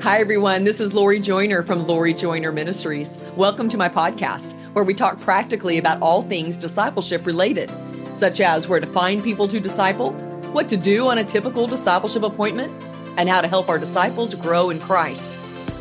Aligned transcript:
Hi, 0.00 0.20
everyone. 0.20 0.62
This 0.62 0.80
is 0.80 0.94
Lori 0.94 1.18
Joyner 1.18 1.64
from 1.64 1.84
Lori 1.84 2.14
Joyner 2.14 2.52
Ministries. 2.52 3.18
Welcome 3.34 3.68
to 3.68 3.76
my 3.76 3.88
podcast, 3.88 4.54
where 4.72 4.84
we 4.84 4.94
talk 4.94 5.20
practically 5.20 5.76
about 5.76 6.00
all 6.00 6.22
things 6.22 6.56
discipleship 6.56 7.26
related, 7.26 7.68
such 8.14 8.40
as 8.40 8.68
where 8.68 8.78
to 8.78 8.86
find 8.86 9.24
people 9.24 9.48
to 9.48 9.58
disciple, 9.58 10.12
what 10.52 10.68
to 10.68 10.76
do 10.76 11.08
on 11.08 11.18
a 11.18 11.24
typical 11.24 11.66
discipleship 11.66 12.22
appointment, 12.22 12.72
and 13.16 13.28
how 13.28 13.40
to 13.40 13.48
help 13.48 13.68
our 13.68 13.78
disciples 13.78 14.34
grow 14.34 14.70
in 14.70 14.78
Christ. 14.78 15.34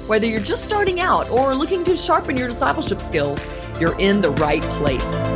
Whether 0.09 0.25
you're 0.25 0.41
just 0.41 0.63
starting 0.63 0.99
out 0.99 1.29
or 1.29 1.53
looking 1.53 1.83
to 1.83 1.95
sharpen 1.95 2.35
your 2.35 2.47
discipleship 2.47 2.99
skills, 2.99 3.45
you're 3.79 3.97
in 3.99 4.21
the 4.21 4.31
right 4.31 4.63
place. 4.63 5.27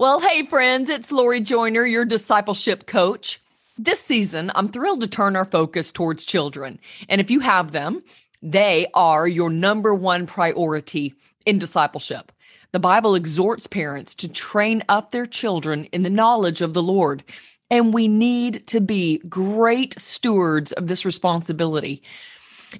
Well, 0.00 0.18
hey, 0.18 0.46
friends, 0.46 0.88
it's 0.88 1.12
Lori 1.12 1.42
Joyner, 1.42 1.84
your 1.84 2.06
discipleship 2.06 2.86
coach. 2.86 3.38
This 3.76 4.00
season, 4.00 4.50
I'm 4.54 4.70
thrilled 4.70 5.02
to 5.02 5.06
turn 5.06 5.36
our 5.36 5.44
focus 5.44 5.92
towards 5.92 6.24
children. 6.24 6.80
And 7.10 7.20
if 7.20 7.30
you 7.30 7.40
have 7.40 7.72
them, 7.72 8.02
they 8.40 8.86
are 8.94 9.28
your 9.28 9.50
number 9.50 9.94
one 9.94 10.26
priority 10.26 11.12
in 11.44 11.58
discipleship. 11.58 12.32
The 12.72 12.80
Bible 12.80 13.14
exhorts 13.14 13.66
parents 13.66 14.14
to 14.14 14.28
train 14.28 14.82
up 14.88 15.10
their 15.10 15.26
children 15.26 15.84
in 15.92 16.00
the 16.00 16.08
knowledge 16.08 16.62
of 16.62 16.72
the 16.72 16.82
Lord. 16.82 17.22
And 17.70 17.92
we 17.92 18.08
need 18.08 18.66
to 18.68 18.80
be 18.80 19.18
great 19.28 20.00
stewards 20.00 20.72
of 20.72 20.86
this 20.86 21.04
responsibility. 21.04 22.02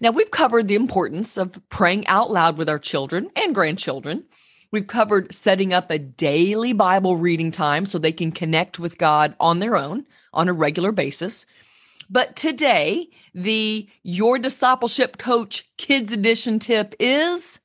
Now, 0.01 0.10
we've 0.10 0.30
covered 0.30 0.68
the 0.68 0.74
importance 0.74 1.37
of 1.37 1.60
praying 1.68 2.07
out 2.07 2.30
loud 2.30 2.57
with 2.57 2.71
our 2.71 2.79
children 2.79 3.29
and 3.37 3.55
grandchildren. 3.55 4.24
We've 4.73 4.87
covered 4.87 5.34
setting 5.34 5.73
up 5.73 5.91
a 5.91 5.98
daily 5.98 6.73
Bible 6.73 7.16
reading 7.16 7.51
time 7.51 7.87
so 7.87 7.98
they 7.98 8.12
can 8.12 8.30
connect 8.30 8.79
with 8.79 8.98
God 8.98 9.34
on 9.41 9.59
their 9.59 9.77
own 9.77 10.06
on 10.33 10.48
a 10.48 10.52
regular 10.52 10.93
basis. 10.93 11.45
But 12.09 12.37
today, 12.37 13.09
the 13.35 13.88
Your 14.04 14.38
Discipleship 14.38 15.18
Coach 15.18 15.68
Kids 15.76 16.13
Edition 16.13 16.60
tip 16.60 16.95
is 17.01 17.59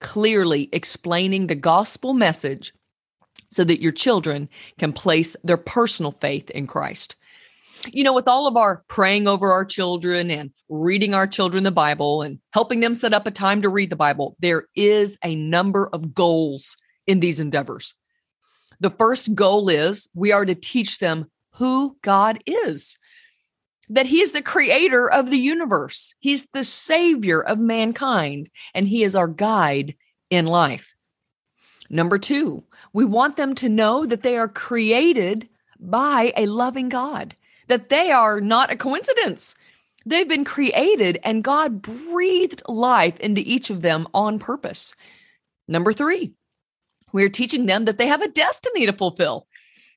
clearly 0.00 0.70
explaining 0.72 1.46
the 1.46 1.54
gospel 1.54 2.14
message 2.14 2.72
so 3.50 3.62
that 3.64 3.82
your 3.82 3.92
children 3.92 4.48
can 4.78 4.94
place 4.94 5.36
their 5.44 5.58
personal 5.58 6.10
faith 6.10 6.48
in 6.50 6.66
Christ 6.66 7.16
you 7.88 8.04
know, 8.04 8.14
with 8.14 8.28
all 8.28 8.46
of 8.46 8.56
our 8.56 8.84
praying 8.88 9.28
over 9.28 9.50
our 9.50 9.64
children 9.64 10.30
and 10.30 10.50
reading 10.68 11.14
our 11.14 11.26
children 11.26 11.64
the 11.64 11.70
Bible 11.70 12.22
and 12.22 12.38
helping 12.52 12.80
them 12.80 12.94
set 12.94 13.14
up 13.14 13.26
a 13.26 13.30
time 13.30 13.62
to 13.62 13.68
read 13.68 13.90
the 13.90 13.96
Bible, 13.96 14.36
there 14.40 14.66
is 14.74 15.18
a 15.24 15.34
number 15.34 15.88
of 15.92 16.14
goals 16.14 16.76
in 17.06 17.20
these 17.20 17.40
endeavors. 17.40 17.94
The 18.80 18.90
first 18.90 19.34
goal 19.34 19.68
is 19.68 20.08
we 20.14 20.32
are 20.32 20.44
to 20.44 20.54
teach 20.54 20.98
them 20.98 21.30
who 21.54 21.96
God 22.02 22.42
is, 22.46 22.96
that 23.88 24.06
He 24.06 24.20
is 24.20 24.32
the 24.32 24.42
creator 24.42 25.10
of 25.10 25.30
the 25.30 25.38
universe, 25.38 26.14
He's 26.20 26.46
the 26.46 26.64
savior 26.64 27.40
of 27.40 27.60
mankind, 27.60 28.50
and 28.74 28.88
He 28.88 29.02
is 29.02 29.14
our 29.14 29.28
guide 29.28 29.94
in 30.30 30.46
life. 30.46 30.94
Number 31.90 32.18
two, 32.18 32.64
we 32.92 33.04
want 33.04 33.36
them 33.36 33.54
to 33.56 33.68
know 33.68 34.06
that 34.06 34.22
they 34.22 34.36
are 34.36 34.48
created 34.48 35.48
by 35.78 36.32
a 36.36 36.46
loving 36.46 36.88
God 36.88 37.34
that 37.70 37.88
they 37.88 38.10
are 38.10 38.40
not 38.40 38.72
a 38.72 38.76
coincidence. 38.76 39.54
They've 40.04 40.28
been 40.28 40.44
created 40.44 41.18
and 41.22 41.44
God 41.44 41.80
breathed 41.80 42.62
life 42.68 43.18
into 43.20 43.42
each 43.42 43.70
of 43.70 43.82
them 43.82 44.08
on 44.12 44.38
purpose. 44.38 44.94
Number 45.68 45.92
three, 45.92 46.32
we're 47.12 47.28
teaching 47.28 47.66
them 47.66 47.84
that 47.84 47.96
they 47.96 48.08
have 48.08 48.22
a 48.22 48.28
destiny 48.28 48.86
to 48.86 48.92
fulfill 48.92 49.46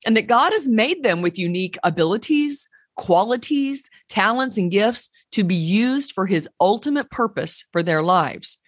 and 0.06 0.16
that 0.16 0.28
God 0.28 0.52
has 0.52 0.68
made 0.68 1.02
them 1.02 1.20
with 1.20 1.38
unique 1.38 1.76
abilities, 1.82 2.68
qualities, 2.96 3.90
talents, 4.08 4.56
and 4.56 4.70
gifts 4.70 5.08
to 5.32 5.42
be 5.42 5.54
used 5.56 6.12
for 6.12 6.26
his 6.26 6.48
ultimate 6.60 7.10
purpose 7.10 7.64
for 7.72 7.82
their 7.82 8.02
lives. 8.02 8.58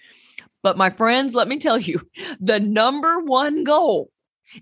But 0.65 0.77
my 0.77 0.91
friends, 0.91 1.35
let 1.37 1.47
me 1.47 1.59
tell 1.59 1.79
you, 1.79 2.01
the 2.41 2.59
number 2.59 3.21
one 3.21 3.63
goal 3.63 4.11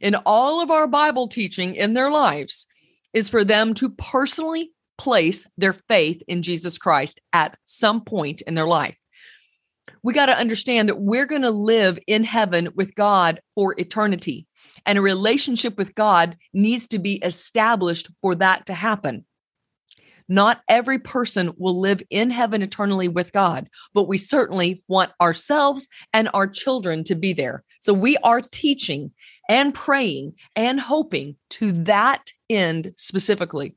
in 0.03 0.17
all 0.27 0.61
of 0.61 0.71
our 0.71 0.87
Bible 0.87 1.29
teaching 1.29 1.75
in 1.77 1.95
their 1.95 2.11
lives 2.11 2.67
is 3.15 3.31
for 3.31 3.45
them 3.45 3.73
to 3.75 3.89
personally 3.91 4.73
place 4.99 5.47
their 5.57 5.73
faith 5.73 6.23
in 6.29 6.43
Jesus 6.43 6.77
Christ 6.79 7.21
at 7.33 7.57
some 7.65 8.03
point 8.03 8.43
in 8.43 8.55
their 8.55 8.67
life. 8.67 8.99
We 10.03 10.13
got 10.13 10.27
to 10.27 10.39
understand 10.39 10.89
that 10.89 11.01
we're 11.01 11.27
going 11.27 11.43
to 11.43 11.51
live 11.51 11.99
in 12.07 12.25
heaven 12.25 12.69
with 12.75 12.95
God 12.95 13.41
for 13.55 13.75
eternity. 13.79 14.47
And 14.87 14.99
a 14.99 15.03
relationship 15.03 15.77
with 15.77 15.95
God 15.95 16.37
needs 16.53 16.89
to 16.89 16.99
be 16.99 17.15
established 17.23 18.09
for 18.23 18.35
that 18.37 18.67
to 18.67 18.75
happen. 18.75 19.25
Not 20.27 20.63
every 20.69 20.99
person 20.99 21.53
will 21.59 21.79
live 21.79 22.03
in 22.09 22.31
heaven 22.31 22.63
eternally 22.63 23.09
with 23.09 23.31
God, 23.33 23.69
but 23.93 24.09
we 24.09 24.17
certainly 24.17 24.83
want 24.89 25.13
ourselves 25.21 25.87
and 26.15 26.31
our 26.33 26.47
children 26.47 27.05
to 27.05 27.15
be 27.15 27.35
there. 27.35 27.63
So 27.81 27.93
we 27.93 28.17
are 28.19 28.41
teaching 28.41 29.13
and 29.49 29.75
praying 29.75 30.35
and 30.57 30.81
hoping 30.81 31.37
to 31.51 31.73
that 31.73 32.33
end 32.49 32.93
specifically. 32.97 33.77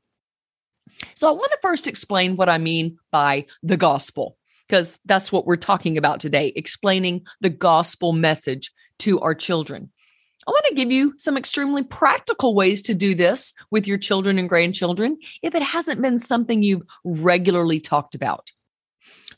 So 1.14 1.28
I 1.28 1.32
want 1.32 1.52
to 1.52 1.58
first 1.62 1.86
explain 1.86 2.36
what 2.36 2.48
I 2.48 2.58
mean 2.58 2.98
by 3.12 3.46
the 3.62 3.76
gospel, 3.76 4.36
because 4.66 4.98
that's 5.04 5.30
what 5.30 5.46
we're 5.46 5.56
talking 5.56 5.98
about 5.98 6.20
today, 6.20 6.52
explaining 6.56 7.26
the 7.40 7.50
gospel 7.50 8.12
message 8.12 8.70
to 9.00 9.20
our 9.20 9.34
children. 9.34 9.90
I 10.46 10.50
want 10.50 10.64
to 10.70 10.74
give 10.74 10.90
you 10.90 11.12
some 11.18 11.36
extremely 11.36 11.82
practical 11.82 12.54
ways 12.54 12.80
to 12.82 12.94
do 12.94 13.14
this 13.14 13.52
with 13.70 13.86
your 13.86 13.98
children 13.98 14.38
and 14.38 14.48
grandchildren 14.48 15.18
if 15.42 15.54
it 15.54 15.62
hasn't 15.62 16.00
been 16.00 16.18
something 16.18 16.62
you've 16.62 16.84
regularly 17.04 17.80
talked 17.80 18.14
about. 18.14 18.50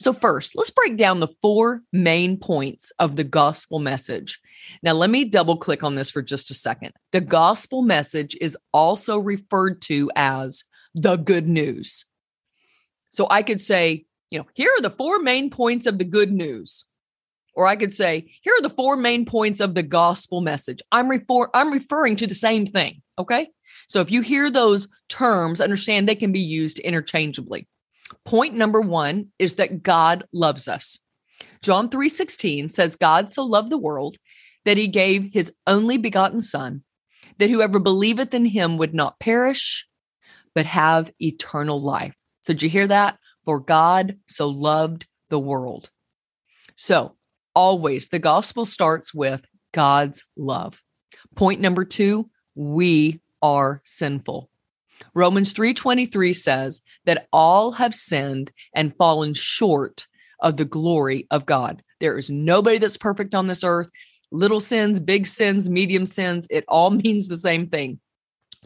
So, 0.01 0.15
first, 0.15 0.57
let's 0.57 0.71
break 0.71 0.97
down 0.97 1.21
the 1.21 1.29
four 1.43 1.83
main 1.93 2.39
points 2.39 2.91
of 2.99 3.17
the 3.17 3.25
gospel 3.25 3.79
message. 3.79 4.41
Now, 4.83 4.93
let 4.93 5.11
me 5.11 5.27
double 5.27 5.59
click 5.59 5.85
on 5.85 5.95
this 5.95 6.11
for 6.11 6.23
just 6.23 6.51
a 6.51 6.55
second. 6.55 6.93
The 7.13 7.21
gospel 7.21 7.83
message 7.83 8.35
is 8.41 8.57
also 8.73 9.19
referred 9.19 9.83
to 9.83 10.11
as 10.17 10.65
the 10.95 11.17
good 11.17 11.51
news. 11.51 12.07
So, 13.11 13.27
I 13.29 13.43
could 13.43 13.61
say, 13.61 14.07
you 14.31 14.39
know, 14.39 14.47
here 14.55 14.71
are 14.79 14.81
the 14.81 14.89
four 14.89 15.19
main 15.19 15.51
points 15.51 15.85
of 15.85 15.99
the 15.99 16.05
good 16.05 16.33
news. 16.33 16.87
Or 17.55 17.67
I 17.67 17.77
could 17.77 17.93
say, 17.93 18.33
here 18.41 18.55
are 18.59 18.63
the 18.63 18.71
four 18.71 18.97
main 18.97 19.27
points 19.27 19.61
of 19.61 19.75
the 19.75 19.83
gospel 19.83 20.41
message. 20.41 20.81
I'm, 20.93 21.11
refer- 21.11 21.51
I'm 21.53 21.73
referring 21.73 22.17
to 22.17 22.27
the 22.27 22.35
same 22.35 22.65
thing. 22.65 23.03
Okay. 23.19 23.49
So 23.87 24.01
if 24.01 24.11
you 24.11 24.23
hear 24.23 24.51
those 24.51 24.89
terms, 25.11 25.61
understand 25.61 26.09
they 26.09 26.15
can 26.15 26.33
be 26.33 26.41
used 26.41 26.79
interchangeably. 26.79 27.69
Point 28.25 28.55
number 28.55 28.81
one 28.81 29.29
is 29.39 29.57
that 29.57 29.83
God 29.83 30.25
loves 30.33 30.69
us. 30.69 30.99
John 31.63 31.89
3:16 31.89 32.69
says 32.69 32.97
God 32.97 33.31
so 33.31 33.45
loved 33.45 33.71
the 33.71 33.79
world 33.79 34.17
that 34.65 34.77
he 34.77 34.89
gave 34.89 35.33
his 35.33 35.53
only 35.67 35.97
begotten 35.97 36.41
son 36.41 36.83
that 37.39 37.51
whoever 37.51 37.79
believeth 37.79 38.35
in 38.35 38.45
him 38.45 38.77
would 38.77 38.95
not 38.95 39.19
perish 39.19 39.87
but 40.55 40.67
have 40.67 41.13
eternal 41.21 41.81
life. 41.81 42.17
So 42.43 42.53
did 42.53 42.63
you 42.63 42.69
hear 42.69 42.87
that? 42.89 43.19
For 43.45 43.61
God 43.61 44.19
so 44.27 44.49
loved 44.49 45.07
the 45.29 45.39
world. 45.39 45.91
So, 46.75 47.17
always 47.55 48.09
the 48.09 48.19
gospel 48.19 48.65
starts 48.65 49.15
with 49.15 49.47
God's 49.73 50.25
love. 50.37 50.83
Point 51.35 51.61
number 51.61 51.85
2, 51.85 52.29
we 52.55 53.21
are 53.43 53.81
sinful. 53.85 54.50
Romans 55.15 55.53
3:23 55.53 56.33
says 56.33 56.83
that 57.05 57.29
all 57.33 57.73
have 57.73 57.95
sinned 57.95 58.53
and 58.75 58.97
fallen 58.97 59.35
short 59.35 60.07
of 60.41 60.57
the 60.57 60.65
glory 60.65 61.27
of 61.31 61.47
God. 61.47 61.83
There 62.01 62.17
is 62.17 62.31
nobody 62.31 62.79
that's 62.79 62.97
perfect 62.97 63.35
on 63.35 63.47
this 63.47 63.65
earth. 63.65 63.91
Little 64.33 64.61
sins, 64.61 65.01
big 65.01 65.27
sins, 65.27 65.69
medium 65.69 66.07
sins, 66.07 66.47
it 66.51 66.65
all 66.69 66.91
means 67.05 67.29
the 67.29 67.37
same 67.37 67.69
thing. 67.69 68.01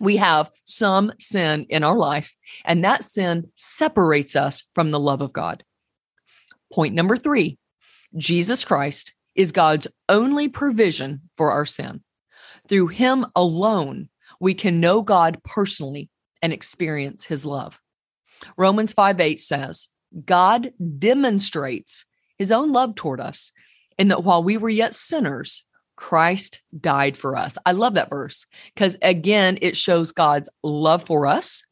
We 0.01 0.17
have 0.17 0.51
some 0.65 1.13
sin 1.21 1.67
in 1.69 1.85
our 1.85 1.97
life, 1.97 2.35
and 2.65 2.85
that 2.85 3.05
sin 3.05 3.51
separates 3.55 4.35
us 4.35 4.65
from 4.75 4.91
the 4.91 4.99
love 4.99 5.21
of 5.21 5.33
God. 5.33 5.63
Point 6.73 6.95
number 6.95 7.17
three 7.17 7.59
Jesus 8.17 8.65
Christ 8.65 9.15
is 9.35 9.53
God's 9.53 9.89
only 10.09 10.49
provision 10.49 11.23
for 11.37 11.53
our 11.53 11.67
sin. 11.67 12.03
Through 12.69 12.89
him 12.89 13.27
alone, 13.37 14.09
we 14.41 14.55
can 14.55 14.81
know 14.81 15.03
God 15.03 15.41
personally 15.45 16.11
and 16.45 16.53
experience 16.53 17.25
his 17.25 17.47
love. 17.47 17.81
Romans 18.59 18.93
5 18.93 19.19
8 19.19 19.41
says, 19.41 19.89
God 20.27 20.73
demonstrates 20.99 22.05
his 22.37 22.53
own 22.53 22.71
love 22.71 22.95
toward 22.95 23.19
us 23.19 23.51
in 23.99 24.09
that 24.09 24.25
while 24.25 24.45
we 24.45 24.59
were 24.59 24.69
yet 24.69 24.93
sinners, 24.93 25.65
Christ 25.97 26.61
died 26.79 27.17
for 27.17 27.35
us. 27.35 27.57
I 27.65 27.73
love 27.73 27.95
that 27.95 28.11
verse 28.11 28.47
because, 28.75 28.99
again, 29.01 29.57
it 29.63 29.75
shows 29.75 30.13
God's 30.13 30.51
love 30.63 31.03
for 31.03 31.27
us 31.27 31.65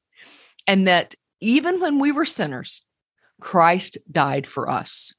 and 0.66 0.88
that 0.88 1.14
even 1.40 1.78
when 1.78 1.98
we 1.98 2.10
were 2.10 2.24
sinners, 2.24 2.82
Christ 3.42 3.98
died 4.10 4.46
for 4.46 4.70
us. 4.70 5.12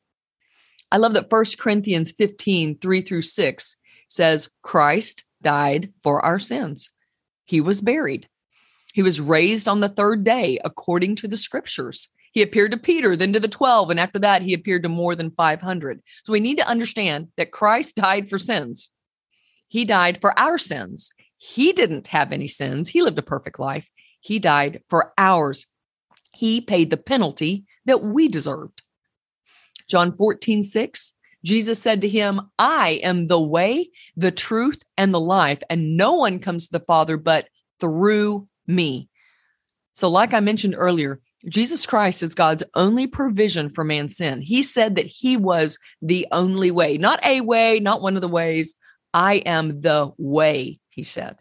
I 0.91 0.97
love 0.97 1.13
that 1.13 1.31
1 1.31 1.45
Corinthians 1.59 2.11
15, 2.11 2.79
3 2.79 3.01
through 3.01 3.21
6 3.21 3.75
says, 4.07 4.49
Christ 4.63 5.25
died 5.43 5.93
for 6.01 6.25
our 6.25 6.39
sins. 6.39 6.89
He 7.45 7.61
was 7.61 7.81
buried 7.81 8.27
He 8.93 9.01
was 9.01 9.19
raised 9.19 9.67
on 9.67 9.81
the 9.81 9.89
third 9.89 10.23
day 10.23 10.59
according 10.63 11.15
to 11.17 11.27
the 11.27 11.35
scriptures. 11.35 12.07
He 12.31 12.41
appeared 12.41 12.71
to 12.71 12.77
Peter, 12.77 13.15
then 13.15 13.33
to 13.33 13.39
the 13.39 13.47
12, 13.47 13.89
and 13.89 13.99
after 13.99 14.19
that, 14.19 14.41
he 14.41 14.53
appeared 14.53 14.83
to 14.83 14.89
more 14.89 15.15
than 15.15 15.31
500. 15.31 16.01
So 16.23 16.31
we 16.31 16.39
need 16.39 16.57
to 16.57 16.67
understand 16.67 17.27
that 17.37 17.51
Christ 17.51 17.95
died 17.97 18.29
for 18.29 18.37
sins. 18.37 18.91
He 19.67 19.83
died 19.83 20.21
for 20.21 20.37
our 20.39 20.57
sins. 20.57 21.11
He 21.37 21.73
didn't 21.73 22.07
have 22.07 22.31
any 22.31 22.47
sins, 22.47 22.89
he 22.89 23.01
lived 23.01 23.19
a 23.19 23.23
perfect 23.23 23.59
life. 23.59 23.89
He 24.21 24.39
died 24.39 24.81
for 24.87 25.11
ours. 25.17 25.65
He 26.31 26.61
paid 26.61 26.89
the 26.89 26.97
penalty 26.97 27.65
that 27.85 28.01
we 28.01 28.29
deserved. 28.29 28.81
John 29.89 30.15
14, 30.15 30.63
6, 30.63 31.13
Jesus 31.43 31.81
said 31.81 32.01
to 32.01 32.07
him, 32.07 32.41
I 32.57 33.01
am 33.03 33.27
the 33.27 33.41
way, 33.41 33.89
the 34.15 34.31
truth, 34.31 34.81
and 34.97 35.13
the 35.13 35.19
life, 35.19 35.61
and 35.69 35.97
no 35.97 36.13
one 36.13 36.39
comes 36.39 36.67
to 36.67 36.77
the 36.79 36.85
Father 36.85 37.17
but 37.17 37.49
through 37.79 38.47
me. 38.67 39.09
So, 39.93 40.09
like 40.09 40.33
I 40.33 40.39
mentioned 40.39 40.75
earlier, 40.77 41.19
Jesus 41.49 41.85
Christ 41.85 42.23
is 42.23 42.35
God's 42.35 42.63
only 42.75 43.05
provision 43.05 43.69
for 43.69 43.83
man's 43.83 44.15
sin. 44.15 44.41
He 44.41 44.63
said 44.63 44.95
that 44.95 45.05
he 45.05 45.37
was 45.37 45.77
the 46.01 46.25
only 46.31 46.71
way, 46.71 46.97
not 46.97 47.23
a 47.25 47.41
way, 47.41 47.79
not 47.79 48.01
one 48.01 48.15
of 48.15 48.21
the 48.21 48.27
ways. 48.27 48.75
I 49.13 49.35
am 49.45 49.81
the 49.81 50.11
way, 50.17 50.79
he 50.89 51.03
said. 51.03 51.37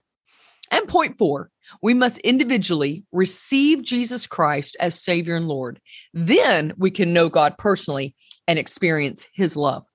And 0.70 0.88
point 0.88 1.19
four, 1.19 1.50
we 1.80 1.94
must 1.94 2.19
individually 2.19 3.04
receive 3.12 3.82
Jesus 3.82 4.26
Christ 4.26 4.76
as 4.80 5.00
Savior 5.00 5.36
and 5.36 5.48
Lord. 5.48 5.80
Then 6.12 6.72
we 6.76 6.90
can 6.90 7.12
know 7.12 7.28
God 7.28 7.56
personally 7.58 8.14
and 8.48 8.58
experience 8.58 9.28
his 9.32 9.56
love. 9.56 9.86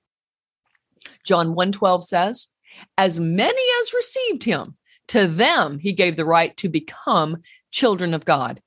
John 1.26 1.54
1:12 1.54 2.04
says, 2.04 2.48
"As 2.98 3.20
many 3.20 3.62
as 3.80 3.94
received 3.94 4.44
him, 4.46 4.78
to 5.08 5.28
them 5.28 5.80
he 5.80 5.94
gave 5.94 6.16
the 6.16 6.26
right 6.26 6.56
to 6.58 6.70
become 6.70 7.42
children 7.72 8.14
of 8.14 8.26
God, 8.26 8.62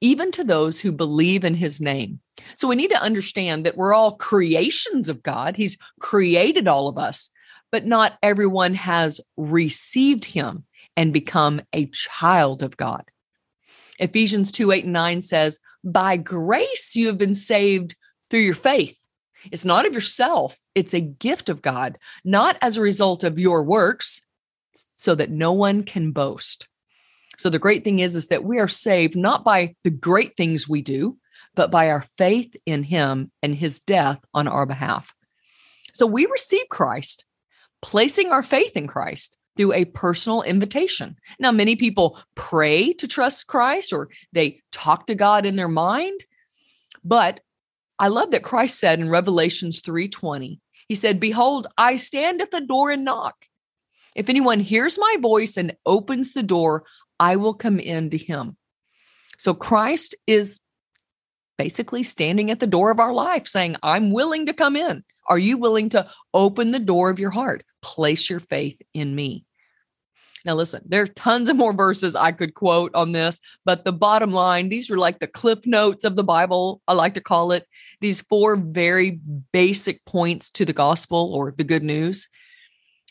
even 0.00 0.30
to 0.32 0.44
those 0.44 0.80
who 0.80 0.92
believe 0.92 1.44
in 1.44 1.54
his 1.54 1.80
name." 1.80 2.20
So 2.54 2.68
we 2.68 2.76
need 2.76 2.90
to 2.90 3.02
understand 3.02 3.64
that 3.64 3.76
we're 3.76 3.94
all 3.94 4.12
creations 4.12 5.08
of 5.08 5.22
God. 5.22 5.56
He's 5.56 5.78
created 6.00 6.68
all 6.68 6.88
of 6.88 6.98
us, 6.98 7.30
but 7.72 7.86
not 7.86 8.18
everyone 8.22 8.74
has 8.74 9.20
received 9.36 10.26
him 10.26 10.64
and 10.96 11.12
become 11.12 11.60
a 11.72 11.86
child 11.86 12.62
of 12.62 12.76
God. 12.76 13.04
Ephesians 13.98 14.52
2 14.52 14.72
8 14.72 14.84
and 14.84 14.92
9 14.92 15.20
says, 15.20 15.60
By 15.84 16.16
grace 16.16 16.96
you 16.96 17.06
have 17.06 17.18
been 17.18 17.34
saved 17.34 17.96
through 18.30 18.40
your 18.40 18.54
faith. 18.54 18.98
It's 19.52 19.64
not 19.64 19.86
of 19.86 19.94
yourself, 19.94 20.58
it's 20.74 20.94
a 20.94 21.00
gift 21.00 21.48
of 21.48 21.62
God, 21.62 21.98
not 22.24 22.56
as 22.60 22.76
a 22.76 22.82
result 22.82 23.22
of 23.22 23.38
your 23.38 23.62
works, 23.62 24.20
so 24.94 25.14
that 25.14 25.30
no 25.30 25.52
one 25.52 25.82
can 25.82 26.12
boast. 26.12 26.68
So 27.38 27.50
the 27.50 27.58
great 27.58 27.84
thing 27.84 27.98
is 27.98 28.16
is 28.16 28.28
that 28.28 28.44
we 28.44 28.58
are 28.58 28.68
saved 28.68 29.16
not 29.16 29.44
by 29.44 29.74
the 29.84 29.90
great 29.90 30.36
things 30.36 30.68
we 30.68 30.82
do, 30.82 31.18
but 31.54 31.70
by 31.70 31.90
our 31.90 32.02
faith 32.16 32.54
in 32.66 32.82
him 32.82 33.30
and 33.42 33.54
his 33.54 33.80
death 33.80 34.20
on 34.32 34.48
our 34.48 34.66
behalf. 34.66 35.14
So 35.92 36.06
we 36.06 36.26
receive 36.26 36.68
Christ, 36.70 37.24
placing 37.82 38.30
our 38.30 38.42
faith 38.42 38.76
in 38.76 38.86
Christ 38.86 39.36
through 39.56 39.72
a 39.72 39.86
personal 39.86 40.42
invitation. 40.42 41.16
Now 41.38 41.52
many 41.52 41.76
people 41.76 42.20
pray 42.34 42.92
to 42.94 43.08
trust 43.08 43.46
Christ 43.46 43.92
or 43.92 44.10
they 44.32 44.60
talk 44.72 45.06
to 45.06 45.14
God 45.14 45.46
in 45.46 45.56
their 45.56 45.68
mind, 45.68 46.20
but 47.04 47.40
I 47.98 48.08
love 48.08 48.30
that 48.32 48.42
Christ 48.42 48.78
said 48.78 49.00
in 49.00 49.08
Revelations 49.08 49.80
3:20, 49.80 50.60
he 50.86 50.94
said, 50.94 51.18
"Behold, 51.18 51.66
I 51.78 51.96
stand 51.96 52.42
at 52.42 52.50
the 52.50 52.60
door 52.60 52.90
and 52.90 53.04
knock. 53.04 53.46
If 54.16 54.28
anyone 54.28 54.60
hears 54.60 54.98
my 54.98 55.16
voice 55.20 55.56
and 55.56 55.76
opens 55.84 56.32
the 56.32 56.42
door, 56.42 56.84
I 57.20 57.36
will 57.36 57.54
come 57.54 57.78
in 57.78 58.10
to 58.10 58.18
him." 58.18 58.56
So 59.38 59.54
Christ 59.54 60.14
is 60.26 60.60
basically 61.58 62.02
standing 62.02 62.50
at 62.50 62.60
the 62.60 62.66
door 62.66 62.90
of 62.90 62.98
our 62.98 63.12
life 63.12 63.46
saying, 63.46 63.76
"I'm 63.82 64.10
willing 64.10 64.46
to 64.46 64.52
come 64.52 64.74
in. 64.74 65.04
Are 65.28 65.38
you 65.38 65.58
willing 65.58 65.88
to 65.90 66.08
open 66.34 66.70
the 66.70 66.78
door 66.78 67.10
of 67.10 67.18
your 67.18 67.30
heart? 67.30 67.64
Place 67.82 68.28
your 68.28 68.40
faith 68.40 68.80
in 68.94 69.14
me." 69.14 69.44
Now, 70.44 70.54
listen, 70.54 70.82
there 70.86 71.02
are 71.02 71.08
tons 71.08 71.48
of 71.48 71.56
more 71.56 71.72
verses 71.72 72.14
I 72.14 72.30
could 72.30 72.54
quote 72.54 72.94
on 72.94 73.12
this, 73.12 73.40
but 73.64 73.84
the 73.84 73.92
bottom 73.92 74.30
line, 74.32 74.68
these 74.68 74.88
are 74.90 74.96
like 74.96 75.18
the 75.18 75.26
cliff 75.26 75.66
notes 75.66 76.04
of 76.04 76.14
the 76.14 76.22
Bible, 76.22 76.80
I 76.86 76.92
like 76.92 77.14
to 77.14 77.20
call 77.20 77.50
it. 77.50 77.66
These 78.00 78.22
four 78.22 78.54
very 78.54 79.18
basic 79.52 80.04
points 80.04 80.48
to 80.50 80.64
the 80.64 80.72
gospel 80.72 81.34
or 81.34 81.52
the 81.56 81.64
good 81.64 81.82
news. 81.82 82.28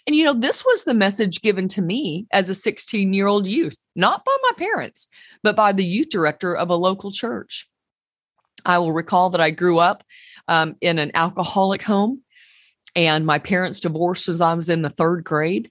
And, 0.07 0.15
you 0.15 0.23
know, 0.23 0.33
this 0.33 0.63
was 0.63 0.83
the 0.83 0.93
message 0.93 1.41
given 1.41 1.67
to 1.69 1.81
me 1.81 2.27
as 2.31 2.49
a 2.49 2.55
16 2.55 3.13
year 3.13 3.27
old 3.27 3.47
youth, 3.47 3.77
not 3.95 4.23
by 4.23 4.35
my 4.43 4.51
parents, 4.57 5.07
but 5.43 5.55
by 5.55 5.71
the 5.71 5.85
youth 5.85 6.09
director 6.09 6.55
of 6.55 6.69
a 6.69 6.75
local 6.75 7.11
church. 7.11 7.67
I 8.65 8.77
will 8.77 8.93
recall 8.93 9.29
that 9.31 9.41
I 9.41 9.49
grew 9.49 9.79
up 9.79 10.03
um, 10.47 10.75
in 10.81 10.99
an 10.99 11.11
alcoholic 11.13 11.81
home 11.81 12.21
and 12.95 13.25
my 13.25 13.39
parents 13.39 13.79
divorced 13.79 14.29
as 14.29 14.41
I 14.41 14.53
was 14.53 14.69
in 14.69 14.81
the 14.81 14.89
third 14.89 15.23
grade. 15.23 15.69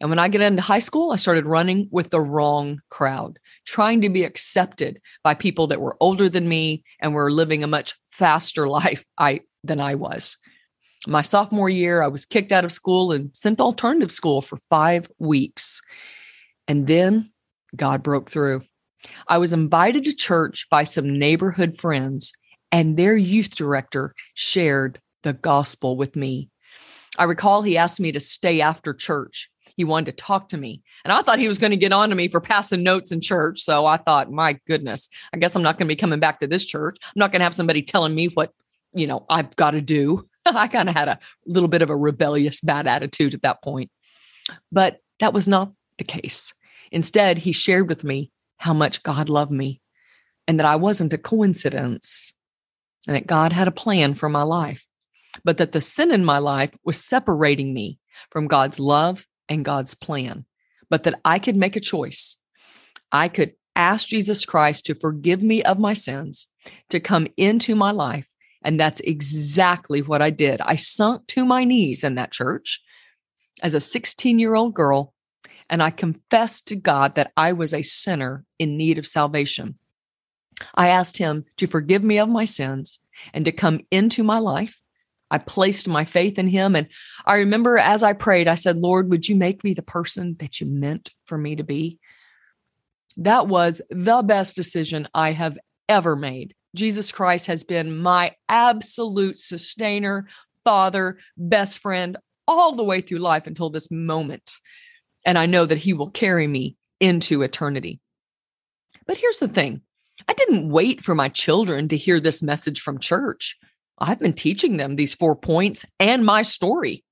And 0.00 0.10
when 0.10 0.18
I 0.18 0.28
get 0.28 0.40
into 0.40 0.62
high 0.62 0.78
school, 0.78 1.12
I 1.12 1.16
started 1.16 1.46
running 1.46 1.88
with 1.90 2.10
the 2.10 2.20
wrong 2.20 2.80
crowd, 2.90 3.38
trying 3.66 4.00
to 4.00 4.08
be 4.08 4.24
accepted 4.24 5.00
by 5.22 5.34
people 5.34 5.66
that 5.68 5.80
were 5.80 5.96
older 6.00 6.28
than 6.28 6.48
me 6.48 6.84
and 7.00 7.14
were 7.14 7.30
living 7.30 7.62
a 7.62 7.68
much 7.68 7.94
faster 8.08 8.68
life 8.80 9.06
I 9.18 9.40
than 9.62 9.80
I 9.80 9.94
was. 9.94 10.36
My 11.06 11.22
sophomore 11.22 11.68
year, 11.68 12.02
I 12.02 12.08
was 12.08 12.26
kicked 12.26 12.52
out 12.52 12.64
of 12.64 12.72
school 12.72 13.12
and 13.12 13.30
sent 13.36 13.58
to 13.58 13.64
alternative 13.64 14.10
school 14.10 14.40
for 14.40 14.58
5 14.70 15.10
weeks. 15.18 15.80
And 16.66 16.86
then 16.86 17.30
God 17.76 18.02
broke 18.02 18.30
through. 18.30 18.62
I 19.28 19.38
was 19.38 19.52
invited 19.52 20.04
to 20.04 20.14
church 20.14 20.66
by 20.70 20.84
some 20.84 21.18
neighborhood 21.18 21.76
friends, 21.76 22.32
and 22.72 22.96
their 22.96 23.16
youth 23.16 23.54
director 23.54 24.14
shared 24.32 24.98
the 25.22 25.34
gospel 25.34 25.96
with 25.96 26.16
me. 26.16 26.48
I 27.18 27.24
recall 27.24 27.62
he 27.62 27.76
asked 27.76 28.00
me 28.00 28.12
to 28.12 28.20
stay 28.20 28.60
after 28.60 28.94
church 28.94 29.50
he 29.76 29.84
wanted 29.84 30.06
to 30.06 30.24
talk 30.24 30.48
to 30.48 30.56
me. 30.56 30.82
And 31.04 31.12
I 31.12 31.22
thought 31.22 31.38
he 31.38 31.48
was 31.48 31.58
going 31.58 31.70
to 31.70 31.76
get 31.76 31.92
on 31.92 32.08
to 32.10 32.14
me 32.14 32.28
for 32.28 32.40
passing 32.40 32.82
notes 32.82 33.12
in 33.12 33.20
church. 33.20 33.60
So 33.60 33.86
I 33.86 33.96
thought, 33.96 34.30
my 34.30 34.58
goodness, 34.66 35.08
I 35.32 35.38
guess 35.38 35.56
I'm 35.56 35.62
not 35.62 35.78
going 35.78 35.86
to 35.88 35.92
be 35.92 35.96
coming 35.96 36.20
back 36.20 36.40
to 36.40 36.46
this 36.46 36.64
church. 36.64 36.96
I'm 37.02 37.12
not 37.16 37.32
going 37.32 37.40
to 37.40 37.44
have 37.44 37.54
somebody 37.54 37.82
telling 37.82 38.14
me 38.14 38.26
what, 38.28 38.52
you 38.92 39.06
know, 39.06 39.26
I've 39.28 39.54
got 39.56 39.72
to 39.72 39.80
do. 39.80 40.22
I 40.54 40.68
kind 40.68 40.88
of 40.88 40.94
had 40.94 41.08
a 41.08 41.18
little 41.46 41.68
bit 41.68 41.82
of 41.82 41.90
a 41.90 41.96
rebellious, 41.96 42.60
bad 42.60 42.86
attitude 42.86 43.34
at 43.34 43.42
that 43.42 43.62
point. 43.62 43.90
But 44.70 44.98
that 45.20 45.32
was 45.32 45.48
not 45.48 45.72
the 45.98 46.04
case. 46.04 46.54
Instead, 46.92 47.38
he 47.38 47.52
shared 47.52 47.88
with 47.88 48.04
me 48.04 48.30
how 48.58 48.74
much 48.74 49.02
God 49.02 49.28
loved 49.28 49.52
me 49.52 49.80
and 50.46 50.58
that 50.58 50.66
I 50.66 50.76
wasn't 50.76 51.12
a 51.12 51.18
coincidence 51.18 52.34
and 53.06 53.16
that 53.16 53.26
God 53.26 53.52
had 53.52 53.68
a 53.68 53.72
plan 53.72 54.14
for 54.14 54.28
my 54.28 54.42
life, 54.42 54.86
but 55.44 55.58
that 55.58 55.72
the 55.72 55.80
sin 55.80 56.12
in 56.12 56.24
my 56.24 56.38
life 56.38 56.70
was 56.84 57.02
separating 57.02 57.72
me 57.72 57.98
from 58.30 58.46
God's 58.46 58.78
love 58.78 59.26
and 59.48 59.64
God's 59.64 59.94
plan, 59.94 60.44
but 60.90 61.04
that 61.04 61.20
I 61.24 61.38
could 61.38 61.56
make 61.56 61.76
a 61.76 61.80
choice. 61.80 62.36
I 63.12 63.28
could 63.28 63.54
ask 63.76 64.08
Jesus 64.08 64.44
Christ 64.44 64.86
to 64.86 64.94
forgive 64.94 65.42
me 65.42 65.62
of 65.62 65.78
my 65.78 65.94
sins, 65.94 66.46
to 66.90 67.00
come 67.00 67.26
into 67.36 67.74
my 67.74 67.90
life. 67.90 68.28
And 68.64 68.80
that's 68.80 69.00
exactly 69.00 70.02
what 70.02 70.22
I 70.22 70.30
did. 70.30 70.60
I 70.60 70.76
sunk 70.76 71.26
to 71.28 71.44
my 71.44 71.64
knees 71.64 72.02
in 72.02 72.14
that 72.14 72.32
church 72.32 72.82
as 73.62 73.74
a 73.74 73.80
16 73.80 74.38
year 74.38 74.54
old 74.54 74.74
girl, 74.74 75.12
and 75.68 75.82
I 75.82 75.90
confessed 75.90 76.68
to 76.68 76.76
God 76.76 77.14
that 77.14 77.32
I 77.36 77.52
was 77.52 77.72
a 77.72 77.82
sinner 77.82 78.44
in 78.58 78.76
need 78.76 78.98
of 78.98 79.06
salvation. 79.06 79.78
I 80.74 80.88
asked 80.88 81.18
Him 81.18 81.44
to 81.58 81.66
forgive 81.66 82.04
me 82.04 82.18
of 82.18 82.28
my 82.28 82.44
sins 82.44 83.00
and 83.32 83.44
to 83.44 83.52
come 83.52 83.80
into 83.90 84.22
my 84.22 84.38
life 84.38 84.80
I 85.34 85.38
placed 85.38 85.88
my 85.88 86.04
faith 86.04 86.38
in 86.38 86.46
him. 86.46 86.76
And 86.76 86.86
I 87.26 87.38
remember 87.38 87.76
as 87.76 88.04
I 88.04 88.12
prayed, 88.12 88.46
I 88.46 88.54
said, 88.54 88.76
Lord, 88.76 89.10
would 89.10 89.28
you 89.28 89.34
make 89.34 89.64
me 89.64 89.74
the 89.74 89.82
person 89.82 90.36
that 90.38 90.60
you 90.60 90.66
meant 90.68 91.10
for 91.24 91.36
me 91.36 91.56
to 91.56 91.64
be? 91.64 91.98
That 93.16 93.48
was 93.48 93.82
the 93.90 94.22
best 94.22 94.54
decision 94.54 95.08
I 95.12 95.32
have 95.32 95.58
ever 95.88 96.14
made. 96.14 96.54
Jesus 96.74 97.12
Christ 97.12 97.46
has 97.46 97.64
been 97.64 97.96
my 97.96 98.32
absolute 98.48 99.38
sustainer, 99.38 100.28
father, 100.64 101.18
best 101.36 101.78
friend 101.78 102.16
all 102.46 102.74
the 102.74 102.84
way 102.84 103.00
through 103.00 103.18
life 103.18 103.46
until 103.46 103.70
this 103.70 103.90
moment. 103.90 104.50
And 105.24 105.38
I 105.38 105.46
know 105.46 105.64
that 105.64 105.78
he 105.78 105.92
will 105.92 106.10
carry 106.10 106.46
me 106.46 106.76
into 107.00 107.42
eternity. 107.42 108.00
But 109.06 109.16
here's 109.16 109.38
the 109.38 109.48
thing 109.48 109.82
I 110.28 110.34
didn't 110.34 110.70
wait 110.70 111.02
for 111.02 111.14
my 111.14 111.28
children 111.28 111.88
to 111.88 111.96
hear 111.96 112.20
this 112.20 112.42
message 112.42 112.80
from 112.80 112.98
church. 112.98 113.56
I've 113.98 114.18
been 114.18 114.32
teaching 114.32 114.76
them 114.76 114.96
these 114.96 115.14
four 115.14 115.36
points 115.36 115.84
and 116.00 116.24
my 116.24 116.42
story. 116.42 117.04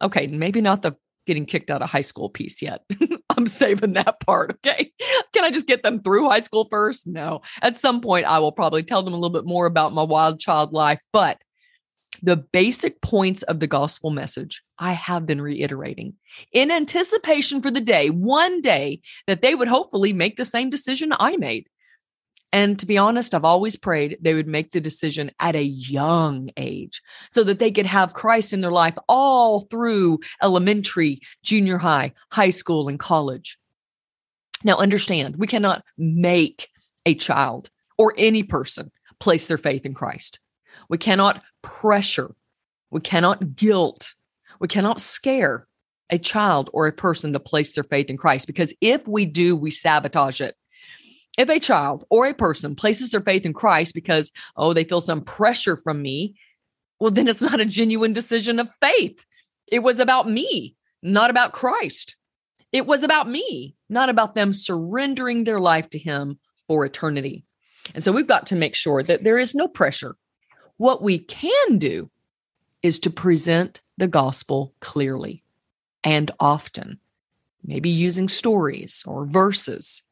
Okay, 0.00 0.26
maybe 0.26 0.60
not 0.60 0.82
the 0.82 0.96
getting 1.28 1.46
kicked 1.46 1.70
out 1.70 1.82
of 1.82 1.90
high 1.90 2.00
school 2.00 2.28
piece 2.28 2.60
yet. 2.60 2.82
I'm 3.36 3.46
saving 3.46 3.92
that 3.92 4.18
part. 4.18 4.58
Okay. 4.66 4.90
Can 5.32 5.44
I 5.44 5.50
just 5.50 5.68
get 5.68 5.84
them 5.84 6.02
through 6.02 6.28
high 6.28 6.40
school 6.40 6.66
first? 6.68 7.06
No. 7.06 7.42
At 7.62 7.76
some 7.76 8.00
point, 8.00 8.26
I 8.26 8.40
will 8.40 8.50
probably 8.50 8.82
tell 8.82 9.02
them 9.02 9.14
a 9.14 9.16
little 9.16 9.30
bit 9.30 9.46
more 9.46 9.66
about 9.66 9.92
my 9.92 10.02
wild 10.02 10.40
child 10.40 10.72
life. 10.72 11.00
But 11.12 11.38
the 12.22 12.36
basic 12.36 13.00
points 13.02 13.42
of 13.44 13.60
the 13.60 13.66
gospel 13.66 14.10
message 14.10 14.62
I 14.78 14.94
have 14.94 15.26
been 15.26 15.40
reiterating 15.40 16.14
in 16.52 16.70
anticipation 16.70 17.62
for 17.62 17.70
the 17.70 17.80
day, 17.80 18.10
one 18.10 18.60
day, 18.60 19.02
that 19.26 19.42
they 19.42 19.54
would 19.54 19.68
hopefully 19.68 20.12
make 20.12 20.36
the 20.36 20.44
same 20.44 20.70
decision 20.70 21.12
I 21.20 21.36
made. 21.36 21.68
And 22.52 22.78
to 22.78 22.86
be 22.86 22.96
honest, 22.96 23.34
I've 23.34 23.44
always 23.44 23.76
prayed 23.76 24.18
they 24.20 24.34
would 24.34 24.48
make 24.48 24.70
the 24.70 24.80
decision 24.80 25.30
at 25.38 25.54
a 25.54 25.62
young 25.62 26.50
age 26.56 27.02
so 27.28 27.44
that 27.44 27.58
they 27.58 27.70
could 27.70 27.86
have 27.86 28.14
Christ 28.14 28.52
in 28.52 28.62
their 28.62 28.72
life 28.72 28.96
all 29.06 29.60
through 29.60 30.20
elementary, 30.42 31.20
junior 31.42 31.78
high, 31.78 32.12
high 32.32 32.50
school, 32.50 32.88
and 32.88 32.98
college. 32.98 33.58
Now, 34.64 34.76
understand, 34.76 35.36
we 35.36 35.46
cannot 35.46 35.84
make 35.98 36.68
a 37.04 37.14
child 37.14 37.68
or 37.96 38.14
any 38.16 38.42
person 38.42 38.90
place 39.20 39.48
their 39.48 39.58
faith 39.58 39.84
in 39.84 39.94
Christ. 39.94 40.40
We 40.88 40.98
cannot 40.98 41.42
pressure, 41.62 42.34
we 42.90 43.00
cannot 43.00 43.56
guilt, 43.56 44.14
we 44.58 44.68
cannot 44.68 45.00
scare 45.00 45.66
a 46.10 46.18
child 46.18 46.70
or 46.72 46.86
a 46.86 46.92
person 46.92 47.32
to 47.34 47.40
place 47.40 47.74
their 47.74 47.84
faith 47.84 48.08
in 48.08 48.16
Christ 48.16 48.46
because 48.46 48.72
if 48.80 49.06
we 49.06 49.26
do, 49.26 49.54
we 49.54 49.70
sabotage 49.70 50.40
it. 50.40 50.56
If 51.38 51.48
a 51.48 51.60
child 51.60 52.04
or 52.10 52.26
a 52.26 52.34
person 52.34 52.74
places 52.74 53.10
their 53.10 53.20
faith 53.20 53.46
in 53.46 53.54
Christ 53.54 53.94
because, 53.94 54.32
oh, 54.56 54.72
they 54.72 54.82
feel 54.82 55.00
some 55.00 55.22
pressure 55.22 55.76
from 55.76 56.02
me, 56.02 56.34
well, 56.98 57.12
then 57.12 57.28
it's 57.28 57.40
not 57.50 57.60
a 57.60 57.64
genuine 57.64 58.12
decision 58.12 58.58
of 58.58 58.68
faith. 58.82 59.24
It 59.70 59.78
was 59.78 60.00
about 60.00 60.28
me, 60.28 60.74
not 61.00 61.30
about 61.30 61.52
Christ. 61.52 62.16
It 62.72 62.86
was 62.86 63.04
about 63.04 63.28
me, 63.28 63.76
not 63.88 64.08
about 64.08 64.34
them 64.34 64.52
surrendering 64.52 65.44
their 65.44 65.60
life 65.60 65.88
to 65.90 65.98
Him 65.98 66.40
for 66.66 66.84
eternity. 66.84 67.44
And 67.94 68.02
so 68.02 68.10
we've 68.10 68.26
got 68.26 68.48
to 68.48 68.56
make 68.56 68.74
sure 68.74 69.02
that 69.04 69.22
there 69.22 69.38
is 69.38 69.54
no 69.54 69.68
pressure. 69.68 70.16
What 70.76 71.02
we 71.02 71.20
can 71.20 71.78
do 71.78 72.10
is 72.82 72.98
to 73.00 73.10
present 73.10 73.80
the 73.96 74.08
gospel 74.08 74.74
clearly 74.80 75.44
and 76.02 76.30
often, 76.40 76.98
maybe 77.64 77.90
using 77.90 78.28
stories 78.28 79.04
or 79.06 79.24
verses 79.24 80.02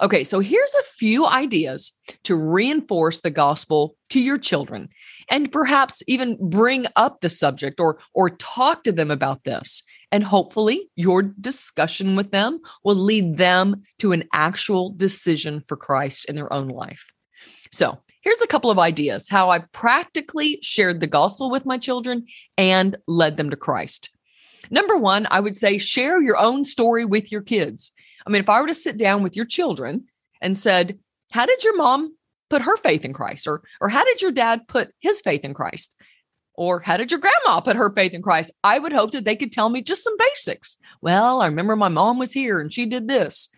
Okay, 0.00 0.22
so 0.22 0.40
here's 0.40 0.74
a 0.74 0.84
few 0.84 1.26
ideas 1.26 1.92
to 2.24 2.36
reinforce 2.36 3.20
the 3.20 3.30
gospel 3.30 3.96
to 4.10 4.20
your 4.20 4.38
children 4.38 4.88
and 5.28 5.50
perhaps 5.50 6.02
even 6.06 6.38
bring 6.48 6.86
up 6.96 7.20
the 7.20 7.28
subject 7.28 7.80
or 7.80 7.98
or 8.14 8.30
talk 8.30 8.84
to 8.84 8.92
them 8.92 9.10
about 9.10 9.44
this. 9.44 9.82
And 10.12 10.24
hopefully 10.24 10.88
your 10.94 11.22
discussion 11.22 12.16
with 12.16 12.30
them 12.30 12.60
will 12.84 12.94
lead 12.94 13.36
them 13.36 13.82
to 13.98 14.12
an 14.12 14.24
actual 14.32 14.90
decision 14.90 15.62
for 15.66 15.76
Christ 15.76 16.24
in 16.26 16.36
their 16.36 16.52
own 16.52 16.68
life. 16.68 17.12
So, 17.70 17.98
here's 18.20 18.42
a 18.42 18.46
couple 18.46 18.70
of 18.70 18.78
ideas 18.78 19.28
how 19.28 19.50
I 19.50 19.60
practically 19.72 20.58
shared 20.62 21.00
the 21.00 21.06
gospel 21.06 21.50
with 21.50 21.66
my 21.66 21.78
children 21.78 22.26
and 22.56 22.96
led 23.06 23.36
them 23.36 23.50
to 23.50 23.56
Christ. 23.56 24.10
Number 24.70 24.96
1, 24.96 25.26
I 25.30 25.40
would 25.40 25.56
say 25.56 25.78
share 25.78 26.22
your 26.22 26.36
own 26.36 26.64
story 26.64 27.04
with 27.04 27.30
your 27.32 27.42
kids. 27.42 27.92
I 28.26 28.30
mean, 28.30 28.42
if 28.42 28.48
I 28.48 28.60
were 28.60 28.66
to 28.66 28.74
sit 28.74 28.96
down 28.96 29.22
with 29.22 29.36
your 29.36 29.44
children 29.44 30.06
and 30.40 30.56
said, 30.56 30.98
How 31.32 31.46
did 31.46 31.64
your 31.64 31.76
mom 31.76 32.16
put 32.50 32.62
her 32.62 32.76
faith 32.78 33.04
in 33.04 33.12
Christ? 33.12 33.46
Or, 33.46 33.62
or 33.80 33.88
how 33.88 34.04
did 34.04 34.22
your 34.22 34.32
dad 34.32 34.68
put 34.68 34.92
his 35.00 35.20
faith 35.20 35.44
in 35.44 35.54
Christ? 35.54 35.94
Or 36.54 36.80
how 36.80 36.96
did 36.96 37.12
your 37.12 37.20
grandma 37.20 37.60
put 37.60 37.76
her 37.76 37.92
faith 37.94 38.14
in 38.14 38.22
Christ? 38.22 38.52
I 38.64 38.78
would 38.78 38.92
hope 38.92 39.12
that 39.12 39.24
they 39.24 39.36
could 39.36 39.52
tell 39.52 39.68
me 39.68 39.80
just 39.80 40.02
some 40.02 40.16
basics. 40.18 40.76
Well, 41.00 41.40
I 41.40 41.46
remember 41.46 41.76
my 41.76 41.88
mom 41.88 42.18
was 42.18 42.32
here 42.32 42.58
and 42.60 42.72
she 42.72 42.86
did 42.86 43.06
this. 43.06 43.48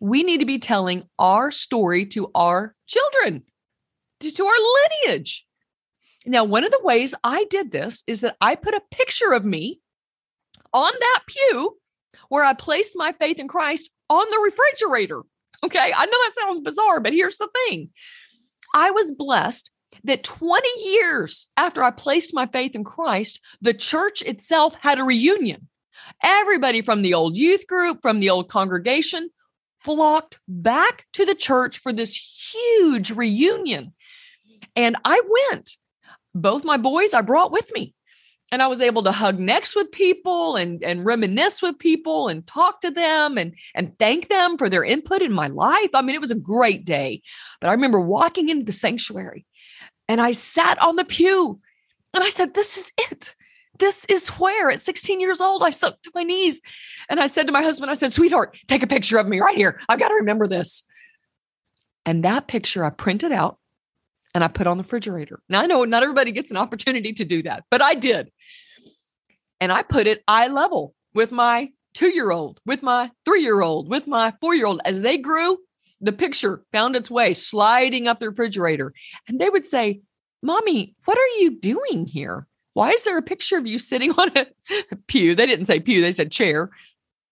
We 0.00 0.22
need 0.22 0.38
to 0.38 0.46
be 0.46 0.58
telling 0.58 1.04
our 1.18 1.50
story 1.50 2.06
to 2.06 2.30
our 2.34 2.74
children, 2.86 3.42
to 4.20 4.30
to 4.32 4.46
our 4.46 4.54
lineage. 5.06 5.46
Now, 6.24 6.44
one 6.44 6.64
of 6.64 6.70
the 6.70 6.80
ways 6.82 7.14
I 7.22 7.44
did 7.50 7.70
this 7.70 8.02
is 8.06 8.22
that 8.22 8.36
I 8.40 8.54
put 8.54 8.74
a 8.74 8.82
picture 8.90 9.32
of 9.32 9.44
me 9.44 9.80
on 10.72 10.92
that 10.98 11.20
pew 11.26 11.76
where 12.32 12.44
I 12.44 12.54
placed 12.54 12.96
my 12.96 13.12
faith 13.12 13.38
in 13.38 13.46
Christ 13.46 13.90
on 14.08 14.24
the 14.30 14.38
refrigerator. 14.38 15.20
Okay. 15.62 15.92
I 15.94 16.06
know 16.06 16.12
that 16.12 16.32
sounds 16.40 16.60
bizarre, 16.60 16.98
but 16.98 17.12
here's 17.12 17.36
the 17.36 17.50
thing 17.68 17.90
I 18.74 18.90
was 18.90 19.12
blessed 19.12 19.70
that 20.04 20.24
20 20.24 20.66
years 20.82 21.46
after 21.58 21.84
I 21.84 21.90
placed 21.90 22.32
my 22.32 22.46
faith 22.46 22.74
in 22.74 22.84
Christ, 22.84 23.38
the 23.60 23.74
church 23.74 24.22
itself 24.22 24.74
had 24.80 24.98
a 24.98 25.04
reunion. 25.04 25.68
Everybody 26.22 26.80
from 26.80 27.02
the 27.02 27.12
old 27.12 27.36
youth 27.36 27.66
group, 27.66 27.98
from 28.00 28.18
the 28.18 28.30
old 28.30 28.48
congregation, 28.48 29.28
flocked 29.80 30.38
back 30.48 31.04
to 31.12 31.26
the 31.26 31.34
church 31.34 31.80
for 31.80 31.92
this 31.92 32.16
huge 32.50 33.10
reunion. 33.10 33.92
And 34.74 34.96
I 35.04 35.20
went. 35.50 35.76
Both 36.34 36.64
my 36.64 36.78
boys 36.78 37.12
I 37.12 37.20
brought 37.20 37.52
with 37.52 37.70
me 37.74 37.94
and 38.52 38.62
I 38.62 38.66
was 38.66 38.82
able 38.82 39.02
to 39.04 39.12
hug 39.12 39.40
necks 39.40 39.74
with 39.74 39.90
people 39.90 40.56
and 40.56 40.84
and 40.84 41.04
reminisce 41.04 41.62
with 41.62 41.78
people 41.78 42.28
and 42.28 42.46
talk 42.46 42.82
to 42.82 42.90
them 42.90 43.38
and 43.38 43.56
and 43.74 43.98
thank 43.98 44.28
them 44.28 44.58
for 44.58 44.68
their 44.68 44.84
input 44.84 45.22
in 45.22 45.32
my 45.32 45.48
life. 45.48 45.90
I 45.94 46.02
mean, 46.02 46.14
it 46.14 46.20
was 46.20 46.30
a 46.30 46.36
great 46.36 46.84
day. 46.84 47.22
But 47.60 47.68
I 47.68 47.72
remember 47.72 47.98
walking 47.98 48.50
into 48.50 48.66
the 48.66 48.72
sanctuary 48.72 49.46
and 50.06 50.20
I 50.20 50.32
sat 50.32 50.80
on 50.80 50.96
the 50.96 51.04
pew 51.04 51.58
and 52.14 52.22
I 52.22 52.28
said, 52.28 52.54
"This 52.54 52.76
is 52.76 52.92
it. 53.10 53.34
This 53.78 54.04
is 54.04 54.28
where 54.28 54.70
at 54.70 54.82
16 54.82 55.18
years 55.18 55.40
old 55.40 55.64
I 55.64 55.70
sunk 55.70 55.96
to 56.02 56.12
my 56.14 56.22
knees 56.22 56.60
and 57.08 57.18
I 57.18 57.26
said 57.26 57.46
to 57.46 57.52
my 57.52 57.62
husband, 57.62 57.90
I 57.90 57.94
said, 57.94 58.12
"Sweetheart, 58.12 58.56
take 58.68 58.82
a 58.82 58.86
picture 58.86 59.16
of 59.16 59.26
me 59.26 59.40
right 59.40 59.56
here. 59.56 59.80
I've 59.88 59.98
got 59.98 60.08
to 60.08 60.14
remember 60.14 60.46
this." 60.46 60.82
And 62.04 62.24
that 62.24 62.48
picture 62.48 62.84
I 62.84 62.90
printed 62.90 63.32
out 63.32 63.58
and 64.34 64.42
I 64.42 64.48
put 64.48 64.66
on 64.66 64.78
the 64.78 64.82
refrigerator. 64.82 65.40
Now 65.48 65.62
I 65.62 65.66
know 65.66 65.84
not 65.84 66.02
everybody 66.02 66.32
gets 66.32 66.50
an 66.50 66.56
opportunity 66.56 67.12
to 67.14 67.24
do 67.24 67.42
that, 67.42 67.64
but 67.70 67.82
I 67.82 67.94
did. 67.94 68.30
And 69.60 69.70
I 69.72 69.82
put 69.82 70.06
it 70.06 70.22
eye 70.26 70.48
level 70.48 70.94
with 71.14 71.32
my 71.32 71.70
two 71.94 72.08
year 72.08 72.30
old, 72.30 72.60
with 72.66 72.82
my 72.82 73.10
three 73.24 73.42
year 73.42 73.60
old, 73.60 73.88
with 73.88 74.06
my 74.06 74.32
four 74.40 74.54
year 74.54 74.66
old. 74.66 74.80
As 74.84 75.02
they 75.02 75.18
grew, 75.18 75.58
the 76.00 76.12
picture 76.12 76.62
found 76.72 76.96
its 76.96 77.10
way 77.10 77.32
sliding 77.32 78.08
up 78.08 78.18
the 78.18 78.30
refrigerator. 78.30 78.92
And 79.28 79.38
they 79.38 79.48
would 79.48 79.66
say, 79.66 80.00
Mommy, 80.42 80.96
what 81.04 81.16
are 81.16 81.40
you 81.40 81.58
doing 81.58 82.06
here? 82.06 82.46
Why 82.74 82.90
is 82.90 83.04
there 83.04 83.18
a 83.18 83.22
picture 83.22 83.58
of 83.58 83.66
you 83.66 83.78
sitting 83.78 84.10
on 84.18 84.30
a 84.36 84.46
pew? 85.06 85.34
They 85.34 85.46
didn't 85.46 85.66
say 85.66 85.80
pew, 85.80 86.00
they 86.00 86.12
said 86.12 86.32
chair 86.32 86.70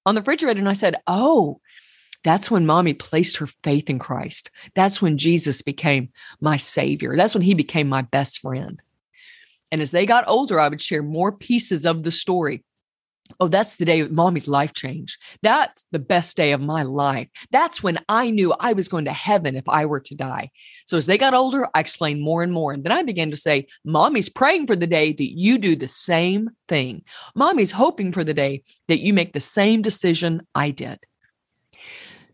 on 0.06 0.14
the 0.14 0.20
refrigerator. 0.20 0.60
And 0.60 0.68
I 0.68 0.74
said, 0.74 0.96
Oh, 1.06 1.60
that's 2.22 2.50
when 2.50 2.66
mommy 2.66 2.94
placed 2.94 3.38
her 3.38 3.48
faith 3.64 3.88
in 3.88 3.98
Christ. 3.98 4.50
That's 4.74 5.00
when 5.00 5.18
Jesus 5.18 5.62
became 5.62 6.10
my 6.40 6.56
savior. 6.56 7.16
That's 7.16 7.34
when 7.34 7.42
he 7.42 7.54
became 7.54 7.88
my 7.88 8.02
best 8.02 8.40
friend. 8.40 8.80
And 9.72 9.80
as 9.80 9.90
they 9.90 10.06
got 10.06 10.24
older, 10.26 10.58
I 10.58 10.68
would 10.68 10.80
share 10.80 11.02
more 11.02 11.32
pieces 11.32 11.86
of 11.86 12.02
the 12.02 12.10
story. 12.10 12.64
Oh, 13.38 13.46
that's 13.46 13.76
the 13.76 13.84
day 13.84 14.02
mommy's 14.02 14.48
life 14.48 14.72
changed. 14.72 15.16
That's 15.40 15.86
the 15.92 16.00
best 16.00 16.36
day 16.36 16.50
of 16.50 16.60
my 16.60 16.82
life. 16.82 17.28
That's 17.52 17.80
when 17.80 18.00
I 18.08 18.30
knew 18.30 18.52
I 18.58 18.72
was 18.72 18.88
going 18.88 19.04
to 19.04 19.12
heaven 19.12 19.54
if 19.54 19.68
I 19.68 19.86
were 19.86 20.00
to 20.00 20.16
die. 20.16 20.50
So 20.84 20.96
as 20.96 21.06
they 21.06 21.16
got 21.16 21.32
older, 21.32 21.68
I 21.72 21.78
explained 21.80 22.22
more 22.22 22.42
and 22.42 22.52
more. 22.52 22.72
And 22.72 22.82
then 22.82 22.90
I 22.90 23.02
began 23.02 23.30
to 23.30 23.36
say, 23.36 23.68
Mommy's 23.84 24.28
praying 24.28 24.66
for 24.66 24.74
the 24.74 24.86
day 24.88 25.12
that 25.12 25.38
you 25.38 25.58
do 25.58 25.76
the 25.76 25.86
same 25.86 26.50
thing. 26.68 27.04
Mommy's 27.36 27.70
hoping 27.70 28.10
for 28.10 28.24
the 28.24 28.34
day 28.34 28.64
that 28.88 29.00
you 29.00 29.14
make 29.14 29.32
the 29.32 29.40
same 29.40 29.80
decision 29.80 30.42
I 30.54 30.72
did. 30.72 30.98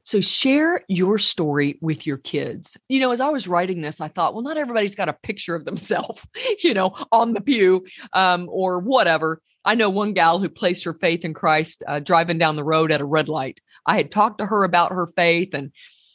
So 0.07 0.21
share 0.21 0.83
your 0.87 1.19
story 1.19 1.79
with 1.81 2.07
your 2.07 2.17
kids. 2.17 2.79
You 2.89 3.01
know, 3.01 3.11
as 3.11 3.21
I 3.21 3.29
was 3.29 3.49
writing 3.49 3.81
this, 3.81 4.01
I 4.01 4.07
thought, 4.07 4.35
well, 4.35 4.45
not 4.45 4.57
everybody's 4.57 4.95
got 4.95 5.09
a 5.09 5.13
picture 5.13 5.57
of 5.57 5.65
themselves, 5.65 6.25
you 6.63 6.75
know, 6.75 6.95
on 7.11 7.35
the 7.35 7.41
pew 7.41 7.85
um, 8.13 8.49
or 8.49 8.79
whatever. 8.79 9.43
I 9.65 9.75
know 9.75 9.91
one 9.91 10.13
gal 10.13 10.39
who 10.39 10.49
placed 10.49 10.85
her 10.85 10.95
faith 10.95 11.25
in 11.25 11.35
Christ 11.35 11.83
uh, 11.89 11.99
driving 11.99 12.39
down 12.39 12.55
the 12.55 12.63
road 12.63 12.93
at 12.93 13.01
a 13.01 13.05
red 13.05 13.29
light. 13.29 13.61
I 13.85 13.97
had 13.97 14.13
talked 14.13 14.39
to 14.39 14.47
her 14.47 14.63
about 14.63 14.93
her 14.93 15.09
faith, 15.09 15.55
and 15.55 15.73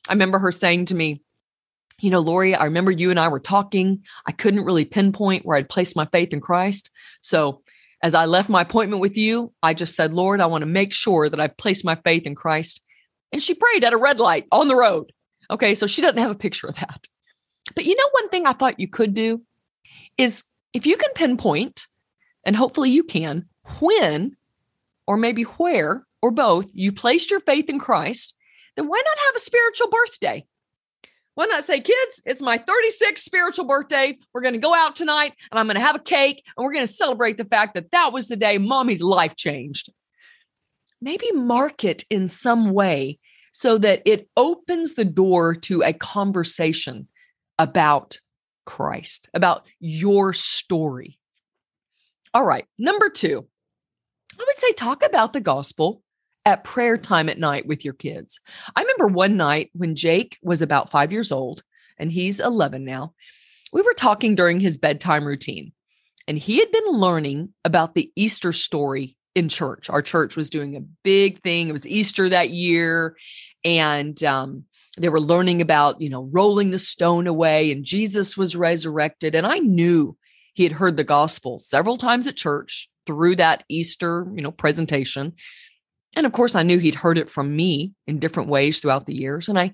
I 0.07 0.13
remember 0.13 0.39
her 0.39 0.53
saying 0.53 0.85
to 0.85 0.95
me, 0.95 1.21
you 1.99 2.11
know, 2.11 2.21
Lori, 2.21 2.55
I 2.55 2.63
remember 2.63 2.91
you 2.91 3.09
and 3.09 3.19
I 3.19 3.27
were 3.27 3.41
talking. 3.41 4.03
I 4.25 4.31
couldn't 4.31 4.63
really 4.63 4.85
pinpoint 4.85 5.45
where 5.45 5.57
I'd 5.57 5.67
placed 5.67 5.97
my 5.97 6.05
faith 6.13 6.31
in 6.31 6.39
Christ. 6.39 6.91
So 7.19 7.61
as 8.01 8.13
I 8.13 8.23
left 8.23 8.47
my 8.47 8.61
appointment 8.61 9.01
with 9.01 9.17
you, 9.17 9.51
I 9.61 9.73
just 9.73 9.97
said, 9.97 10.13
Lord, 10.13 10.39
I 10.39 10.45
want 10.45 10.61
to 10.61 10.65
make 10.65 10.93
sure 10.93 11.27
that 11.27 11.41
I've 11.41 11.57
placed 11.57 11.83
my 11.83 11.95
faith 11.95 12.25
in 12.25 12.35
Christ 12.35 12.81
and 13.31 13.41
she 13.41 13.53
prayed 13.53 13.83
at 13.83 13.93
a 13.93 13.97
red 13.97 14.19
light 14.19 14.47
on 14.51 14.67
the 14.67 14.75
road. 14.75 15.11
Okay, 15.49 15.75
so 15.75 15.87
she 15.87 16.01
doesn't 16.01 16.17
have 16.17 16.31
a 16.31 16.35
picture 16.35 16.67
of 16.67 16.75
that. 16.75 17.07
But 17.75 17.85
you 17.85 17.95
know, 17.95 18.09
one 18.11 18.29
thing 18.29 18.45
I 18.45 18.53
thought 18.53 18.79
you 18.79 18.87
could 18.87 19.13
do 19.13 19.41
is 20.17 20.43
if 20.73 20.85
you 20.85 20.97
can 20.97 21.11
pinpoint, 21.13 21.87
and 22.43 22.55
hopefully 22.55 22.89
you 22.89 23.03
can, 23.03 23.45
when 23.79 24.35
or 25.07 25.17
maybe 25.17 25.43
where 25.43 26.05
or 26.21 26.31
both 26.31 26.69
you 26.73 26.91
placed 26.91 27.31
your 27.31 27.39
faith 27.39 27.69
in 27.69 27.79
Christ, 27.79 28.35
then 28.75 28.87
why 28.87 29.01
not 29.03 29.25
have 29.25 29.35
a 29.35 29.39
spiritual 29.39 29.89
birthday? 29.89 30.45
Why 31.35 31.45
not 31.45 31.63
say, 31.63 31.79
kids, 31.79 32.21
it's 32.25 32.41
my 32.41 32.57
36th 32.57 33.19
spiritual 33.19 33.65
birthday. 33.65 34.17
We're 34.33 34.41
going 34.41 34.53
to 34.53 34.59
go 34.59 34.75
out 34.75 34.95
tonight 34.95 35.33
and 35.51 35.59
I'm 35.59 35.65
going 35.65 35.75
to 35.75 35.81
have 35.81 35.95
a 35.95 35.99
cake 35.99 36.43
and 36.57 36.63
we're 36.63 36.73
going 36.73 36.85
to 36.85 36.91
celebrate 36.91 37.37
the 37.37 37.45
fact 37.45 37.75
that 37.75 37.91
that 37.91 38.11
was 38.11 38.27
the 38.27 38.35
day 38.35 38.57
mommy's 38.57 39.01
life 39.01 39.35
changed 39.35 39.89
maybe 41.01 41.31
mark 41.33 41.83
it 41.83 42.05
in 42.09 42.27
some 42.27 42.73
way 42.73 43.19
so 43.51 43.77
that 43.77 44.01
it 44.05 44.29
opens 44.37 44.95
the 44.95 45.05
door 45.05 45.55
to 45.55 45.83
a 45.83 45.93
conversation 45.93 47.07
about 47.59 48.19
Christ, 48.65 49.29
about 49.33 49.65
your 49.79 50.33
story. 50.33 51.19
All 52.33 52.45
right, 52.45 52.65
number 52.77 53.09
two, 53.09 53.45
I 54.39 54.43
would 54.47 54.57
say 54.57 54.71
talk 54.71 55.03
about 55.03 55.33
the 55.33 55.41
gospel 55.41 56.01
at 56.45 56.63
prayer 56.63 56.97
time 56.97 57.29
at 57.29 57.37
night 57.37 57.67
with 57.67 57.83
your 57.83 57.93
kids. 57.93 58.39
I 58.75 58.81
remember 58.81 59.07
one 59.07 59.37
night 59.37 59.69
when 59.73 59.95
Jake 59.95 60.37
was 60.41 60.61
about 60.61 60.89
five 60.89 61.11
years 61.11 61.31
old 61.31 61.63
and 61.97 62.11
he's 62.11 62.39
11 62.39 62.85
now, 62.85 63.13
we 63.73 63.81
were 63.81 63.93
talking 63.93 64.35
during 64.35 64.59
his 64.59 64.77
bedtime 64.77 65.25
routine 65.25 65.73
and 66.27 66.37
he 66.37 66.59
had 66.59 66.71
been 66.71 66.93
learning 66.93 67.53
about 67.65 67.93
the 67.93 68.11
Easter 68.15 68.53
story 68.53 69.17
in 69.35 69.49
church. 69.49 69.89
Our 69.89 70.01
church 70.01 70.35
was 70.35 70.49
doing 70.49 70.75
a 70.75 70.81
big 71.03 71.41
thing. 71.41 71.69
It 71.69 71.73
was 71.73 71.87
Easter 71.87 72.29
that 72.29 72.49
year. 72.49 73.15
And 73.63 74.21
um, 74.23 74.65
they 74.97 75.09
were 75.09 75.21
learning 75.21 75.61
about, 75.61 76.01
you 76.01 76.09
know, 76.09 76.29
rolling 76.31 76.71
the 76.71 76.79
stone 76.79 77.27
away 77.27 77.71
and 77.71 77.85
Jesus 77.85 78.37
was 78.37 78.55
resurrected. 78.55 79.35
And 79.35 79.47
I 79.47 79.59
knew 79.59 80.17
he 80.53 80.63
had 80.63 80.73
heard 80.73 80.97
the 80.97 81.03
gospel 81.03 81.59
several 81.59 81.97
times 81.97 82.27
at 82.27 82.35
church 82.35 82.89
through 83.05 83.37
that 83.37 83.63
Easter, 83.69 84.27
you 84.35 84.41
know, 84.41 84.51
presentation. 84.51 85.33
And 86.15 86.25
of 86.25 86.33
course, 86.33 86.55
I 86.55 86.63
knew 86.63 86.77
he'd 86.77 86.95
heard 86.95 87.17
it 87.17 87.29
from 87.29 87.55
me 87.55 87.93
in 88.05 88.19
different 88.19 88.49
ways 88.49 88.79
throughout 88.79 89.05
the 89.05 89.15
years. 89.15 89.47
And 89.47 89.57
I 89.57 89.71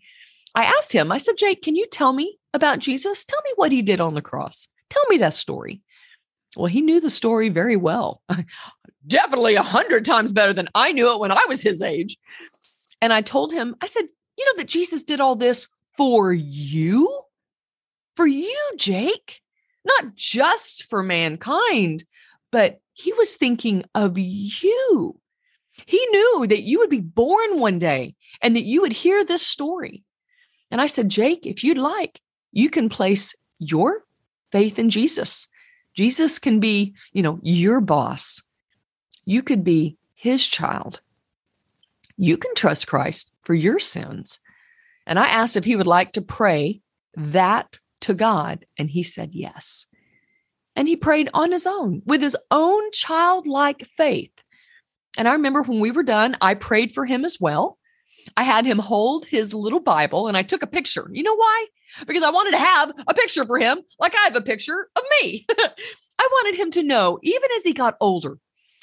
I 0.56 0.64
asked 0.64 0.92
him, 0.92 1.12
I 1.12 1.18
said, 1.18 1.38
Jake, 1.38 1.62
can 1.62 1.76
you 1.76 1.86
tell 1.86 2.14
me 2.14 2.40
about 2.54 2.80
Jesus? 2.80 3.26
Tell 3.26 3.40
me 3.44 3.52
what 3.58 3.72
he 3.72 3.84
did 3.84 4.02
on 4.02 4.16
the 4.16 4.24
cross. 4.24 4.68
Tell 4.90 5.04
me 5.08 5.18
that 5.18 5.36
story. 5.36 5.82
Well, 6.56 6.68
he 6.68 6.82
knew 6.82 7.00
the 7.00 7.10
story 7.10 7.50
very 7.50 7.76
well. 7.76 8.22
Definitely 9.08 9.56
a 9.56 9.64
hundred 9.64 10.06
times 10.06 10.32
better 10.32 10.54
than 10.54 10.70
I 10.74 10.92
knew 10.92 11.14
it 11.14 11.20
when 11.20 11.32
I 11.32 11.44
was 11.48 11.62
his 11.62 11.82
age. 11.82 12.18
And 13.02 13.14
I 13.14 13.22
told 13.22 13.54
him, 13.54 13.76
I 13.82 13.88
said, 13.88 14.06
you 14.38 14.46
know 14.46 14.58
that 14.58 14.68
Jesus 14.68 15.04
did 15.04 15.20
all 15.20 15.36
this 15.36 15.68
for 15.98 16.34
you? 16.34 17.22
For 18.16 18.26
you, 18.26 18.72
Jake, 18.78 19.42
not 19.86 20.16
just 20.16 20.90
for 20.90 21.04
mankind, 21.04 22.04
but 22.52 22.80
he 22.94 23.14
was 23.14 23.36
thinking 23.36 23.84
of 23.94 24.18
you. 24.18 25.20
He 25.86 26.06
knew 26.12 26.48
that 26.48 26.64
you 26.64 26.80
would 26.80 26.90
be 26.90 27.00
born 27.00 27.60
one 27.60 27.78
day 27.78 28.16
and 28.42 28.56
that 28.56 28.66
you 28.66 28.82
would 28.82 28.94
hear 28.94 29.24
this 29.24 29.46
story. 29.46 30.04
And 30.72 30.82
I 30.82 30.88
said, 30.88 31.10
Jake, 31.10 31.46
if 31.46 31.64
you'd 31.64 31.78
like, 31.78 32.20
you 32.52 32.70
can 32.70 32.90
place 32.90 33.36
your 33.60 34.04
faith 34.52 34.80
in 34.80 34.90
Jesus. 34.90 35.48
Jesus 35.98 36.38
can 36.38 36.60
be, 36.60 36.94
you 37.12 37.24
know, 37.24 37.40
your 37.42 37.82
boss. 37.82 38.44
You 39.26 39.42
could 39.42 39.64
be 39.64 39.98
his 40.14 40.48
child. 40.48 41.02
You 42.18 42.38
can 42.38 42.54
trust 42.54 42.86
Christ 42.86 43.34
for 43.44 43.56
your 43.56 43.80
sins. 43.80 44.40
And 45.08 45.18
I 45.18 45.26
asked 45.28 45.58
if 45.58 45.66
he 45.66 45.76
would 45.76 45.88
like 45.88 46.12
to 46.12 46.22
pray 46.22 46.82
that 47.16 47.80
to 48.02 48.14
God, 48.14 48.64
and 48.78 48.92
he 48.92 49.02
said 49.02 49.32
yes. 49.34 49.88
And 50.76 50.88
he 50.88 50.96
prayed 50.96 51.32
on 51.34 51.52
his 51.52 51.66
own 51.66 52.04
with 52.06 52.22
his 52.22 52.38
own 52.52 52.92
childlike 52.92 53.84
faith. 53.88 54.32
And 55.18 55.28
I 55.28 55.34
remember 55.34 55.64
when 55.64 55.80
we 55.80 55.90
were 55.90 56.04
done, 56.04 56.38
I 56.40 56.54
prayed 56.54 56.92
for 56.92 57.06
him 57.06 57.26
as 57.26 57.38
well. 57.42 57.77
I 58.36 58.44
had 58.44 58.66
him 58.66 58.80
hold 58.80 59.26
his 59.26 59.54
little 59.54 59.80
Bible 59.80 60.28
and 60.28 60.36
I 60.36 60.44
took 60.44 60.64
a 60.64 60.68
picture. 60.68 61.10
You 61.12 61.24
know 61.24 61.36
why? 61.36 61.68
Because 62.06 62.24
I 62.24 62.30
wanted 62.30 62.52
to 62.52 62.60
have 62.60 62.92
a 63.08 63.14
picture 63.14 63.46
for 63.46 63.60
him, 63.60 63.80
like 64.00 64.16
I 64.16 64.24
have 64.26 64.36
a 64.36 64.42
picture 64.42 64.90
of 64.96 65.04
me. 65.22 65.46
I 66.20 66.28
wanted 66.32 66.60
him 66.60 66.72
to 66.72 66.84
know, 66.84 67.20
even 67.22 67.50
as 67.58 67.64
he 67.64 67.74
got 67.74 67.98
older, 68.02 68.40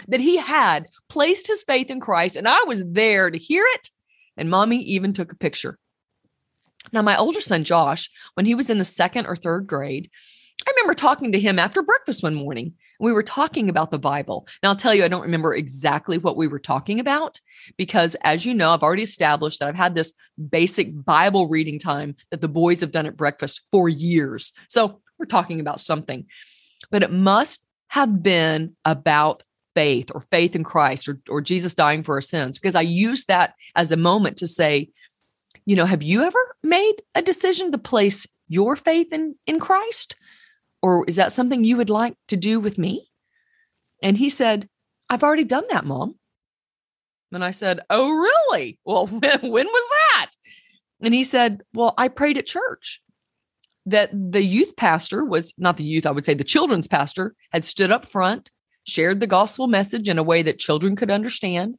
that 0.09 0.21
he 0.21 0.37
had 0.37 0.89
placed 1.09 1.49
his 1.49 1.65
faith 1.65 1.91
in 1.91 2.01
Christ 2.01 2.37
and 2.37 2.49
I 2.49 2.63
was 2.65 2.85
there 2.87 3.31
to 3.31 3.39
hear 3.39 3.65
it. 3.75 3.91
And 4.37 4.51
mommy 4.51 4.83
even 4.83 5.13
took 5.13 5.33
a 5.33 5.37
picture. 5.37 5.79
Now, 6.93 7.03
my 7.03 7.17
older 7.17 7.41
son, 7.41 7.65
Josh, 7.65 8.11
when 8.35 8.47
he 8.47 8.55
was 8.55 8.71
in 8.71 8.79
the 8.79 8.85
second 8.85 9.27
or 9.27 9.37
third 9.37 9.67
grade, 9.67 10.11
I 10.67 10.71
remember 10.71 10.95
talking 10.95 11.33
to 11.33 11.41
him 11.41 11.59
after 11.59 11.83
breakfast 11.83 12.23
one 12.23 12.35
morning. 12.35 12.75
We 12.99 13.13
were 13.13 13.23
talking 13.23 13.69
about 13.69 13.91
the 13.91 13.99
Bible. 13.99 14.47
Now, 14.63 14.71
I'll 14.71 14.77
tell 14.77 14.95
you, 14.95 15.05
I 15.05 15.09
don't 15.09 15.23
remember 15.23 15.55
exactly 15.55 16.17
what 16.17 16.37
we 16.37 16.49
were 16.49 16.59
talking 16.59 17.01
about 17.01 17.41
because, 17.77 18.17
as 18.23 18.47
you 18.47 18.55
know, 18.55 18.73
I've 18.73 18.83
already 18.83 19.03
established 19.03 19.61
that 19.61 19.69
I've 19.69 19.75
had 19.75 19.95
this 19.95 20.15
basic 20.49 21.05
Bible 21.05 21.49
reading 21.49 21.79
time 21.79 22.17
that 22.31 22.41
the 22.41 22.49
boys 22.49 22.81
have 22.81 22.93
done 22.93 23.07
at 23.07 23.17
breakfast 23.17 23.63
for 23.71 23.89
years. 23.89 24.53
So 24.69 25.01
we're 25.19 25.27
talking 25.27 25.61
about 25.61 25.81
something, 25.81 26.27
but 26.91 27.03
it 27.03 27.13
must 27.13 27.67
have 27.89 28.23
been 28.23 28.75
about 28.85 29.43
faith 29.75 30.11
or 30.15 30.25
faith 30.31 30.57
in 30.57 30.65
Christ 30.65 31.09
or, 31.09 31.21
or 31.29 31.41
Jesus 31.41 31.75
dying 31.75 32.03
for 32.03 32.15
our 32.15 32.21
sins 32.21 32.59
because 32.59 32.75
I 32.75 32.83
use 32.83 33.27
that 33.27 33.55
as 33.77 33.93
a 33.93 33.97
moment 33.97 34.39
to 34.39 34.47
say, 34.47 34.89
you 35.67 35.77
know, 35.77 35.87
have 35.87 36.03
you 36.03 36.23
ever 36.23 36.57
made 36.63 36.95
a 37.15 37.23
decision 37.23 37.73
to 37.73 37.79
place 37.79 38.27
your 38.49 38.77
faith 38.77 39.13
in, 39.13 39.35
in 39.47 39.59
Christ? 39.59 40.17
Or 40.85 41.03
is 41.09 41.17
that 41.17 41.33
something 41.33 41.65
you 41.65 41.79
would 41.79 41.89
like 41.89 42.15
to 42.29 42.37
do 42.37 42.61
with 42.61 42.77
me? 42.77 43.09
And 44.03 44.19
he 44.19 44.29
said, 44.29 44.69
I've 45.09 45.23
already 45.23 45.45
done 45.45 45.65
that, 45.71 45.87
mom. 45.87 46.17
And 47.33 47.43
I 47.43 47.53
said, 47.53 47.81
Oh, 47.89 48.11
really? 48.11 48.79
Well, 48.85 49.07
when, 49.07 49.23
was 49.41 49.89
that? 50.13 50.31
And 51.01 51.15
he 51.15 51.25
said, 51.25 51.63
Well, 51.73 51.95
I 51.97 52.09
prayed 52.09 52.37
at 52.37 52.45
church 52.45 53.01
that 53.87 54.11
the 54.13 54.43
youth 54.43 54.77
pastor 54.77 55.25
was 55.25 55.55
not 55.57 55.79
the 55.79 55.85
youth, 55.85 56.05
I 56.05 56.11
would 56.11 56.27
say 56.27 56.35
the 56.35 56.45
children's 56.45 56.87
pastor 56.87 57.35
had 57.51 57.65
stood 57.65 57.91
up 57.91 58.07
front, 58.07 58.51
shared 58.87 59.21
the 59.21 59.27
gospel 59.27 59.69
message 59.69 60.11
in 60.11 60.19
a 60.19 60.23
way 60.23 60.43
that 60.43 60.59
children 60.59 60.97
could 60.97 61.11
understand. 61.11 61.77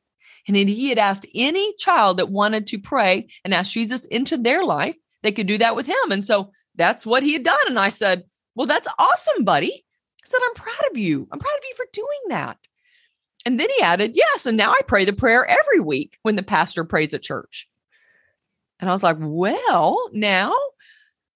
And 0.48 0.56
he 0.56 0.90
had 0.90 0.98
asked 0.98 1.28
any 1.36 1.76
child 1.78 2.18
that 2.18 2.32
wanted 2.32 2.66
to 2.68 2.80
pray 2.80 3.28
and 3.44 3.54
ask 3.54 3.72
Jesus 3.72 4.06
into 4.06 4.36
their 4.36 4.64
life, 4.64 4.96
they 5.22 5.32
could 5.32 5.46
do 5.46 5.60
that 5.60 5.76
with 5.76 5.86
him. 5.86 6.12
And 6.12 6.26
so 6.26 6.50
that's 6.74 7.06
what 7.06 7.22
he 7.22 7.34
had 7.34 7.44
done. 7.44 7.68
And 7.68 7.78
I 7.78 7.90
said, 7.90 8.24
well, 8.56 8.68
that's 8.68 8.88
awesome, 8.98 9.44
buddy. 9.44 9.86
I 10.24 10.28
said, 10.28 10.40
I'm 10.48 10.56
proud 10.56 10.92
of 10.92 10.98
you. 10.98 11.28
I'm 11.32 11.40
proud 11.40 11.58
of 11.58 11.64
you 11.70 11.76
for 11.76 11.86
doing 11.92 12.20
that. 12.30 12.58
And 13.46 13.60
then 13.60 13.70
he 13.76 13.82
added, 13.82 14.14
Yes. 14.16 14.46
And 14.46 14.58
now 14.58 14.72
I 14.72 14.82
pray 14.88 15.06
the 15.06 15.14
prayer 15.14 15.46
every 15.46 15.80
week 15.80 16.18
when 16.24 16.36
the 16.36 16.44
pastor 16.44 16.84
prays 16.84 17.14
at 17.14 17.22
church. 17.22 17.70
And 18.80 18.90
I 18.90 18.94
was 18.94 19.04
like, 19.04 19.18
Well, 19.20 20.10
now. 20.14 20.54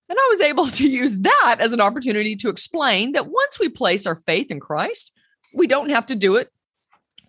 And 0.09 0.17
I 0.17 0.27
was 0.29 0.41
able 0.41 0.67
to 0.71 0.89
use 0.89 1.19
that 1.19 1.57
as 1.59 1.71
an 1.71 1.81
opportunity 1.81 2.35
to 2.37 2.49
explain 2.49 3.11
that 3.11 3.27
once 3.27 3.59
we 3.59 3.69
place 3.69 4.07
our 4.07 4.15
faith 4.15 4.49
in 4.49 4.59
Christ, 4.59 5.11
we 5.53 5.67
don't 5.67 5.91
have 5.91 6.07
to 6.07 6.15
do 6.15 6.37
it 6.37 6.51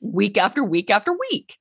week 0.00 0.38
after 0.38 0.64
week 0.64 0.90
after 0.90 1.12
week 1.12 1.58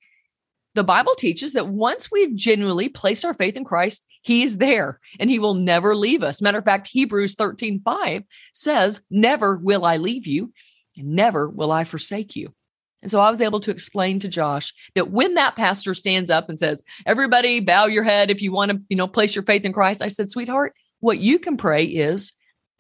the 0.75 0.84
Bible 0.84 1.15
teaches 1.15 1.53
that 1.53 1.67
once 1.67 2.12
we've 2.12 2.36
genuinely 2.36 2.89
placed 2.89 3.25
our 3.25 3.34
faith 3.34 3.55
in 3.58 3.63
Christ, 3.63 4.05
He 4.21 4.43
is 4.43 4.58
there 4.58 4.99
and 5.19 5.29
He 5.29 5.39
will 5.39 5.55
never 5.55 5.95
leave 5.95 6.23
us. 6.23 6.41
Matter 6.41 6.60
of 6.60 6.65
fact, 6.65 6.88
Hebrews 6.88 7.36
13 7.36 7.82
5 7.82 8.23
says, 8.53 9.01
Never 9.10 9.58
will 9.58 9.86
I 9.86 9.97
leave 9.97 10.27
you, 10.27 10.53
and 10.97 11.10
never 11.10 11.49
will 11.49 11.71
I 11.71 11.84
forsake 11.84 12.36
you. 12.36 12.53
And 13.01 13.10
so 13.10 13.19
I 13.19 13.29
was 13.29 13.41
able 13.41 13.62
to 13.62 13.71
explain 13.71 14.19
to 14.19 14.27
Josh 14.27 14.73
that 14.93 15.10
when 15.10 15.36
that 15.36 15.55
pastor 15.55 15.93
stands 15.93 16.29
up 16.29 16.49
and 16.49 16.60
says, 16.60 16.84
Everybody 17.05 17.60
bow 17.60 17.86
your 17.86 18.03
head 18.03 18.29
if 18.29 18.41
you 18.41 18.51
want 18.51 18.71
to, 18.71 18.82
you 18.89 18.97
know, 18.97 19.08
place 19.08 19.36
your 19.36 19.43
faith 19.43 19.65
in 19.65 19.73
Christ, 19.73 20.01
I 20.01 20.08
said, 20.08 20.29
Sweetheart, 20.29 20.73
what 20.99 21.19
you 21.19 21.39
can 21.39 21.58
pray 21.58 21.86
is, 21.86 22.34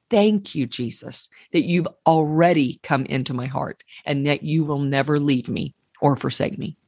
Thank 0.09 0.55
you, 0.55 0.65
Jesus, 0.65 1.29
that 1.51 1.65
you've 1.65 1.87
already 2.07 2.79
come 2.81 3.05
into 3.05 3.35
my 3.35 3.45
heart 3.45 3.83
and 4.05 4.25
that 4.25 4.41
you 4.41 4.65
will 4.65 4.79
never 4.79 5.19
leave 5.19 5.49
me 5.49 5.75
or 6.01 6.15
forsake 6.15 6.57
me. 6.57 6.78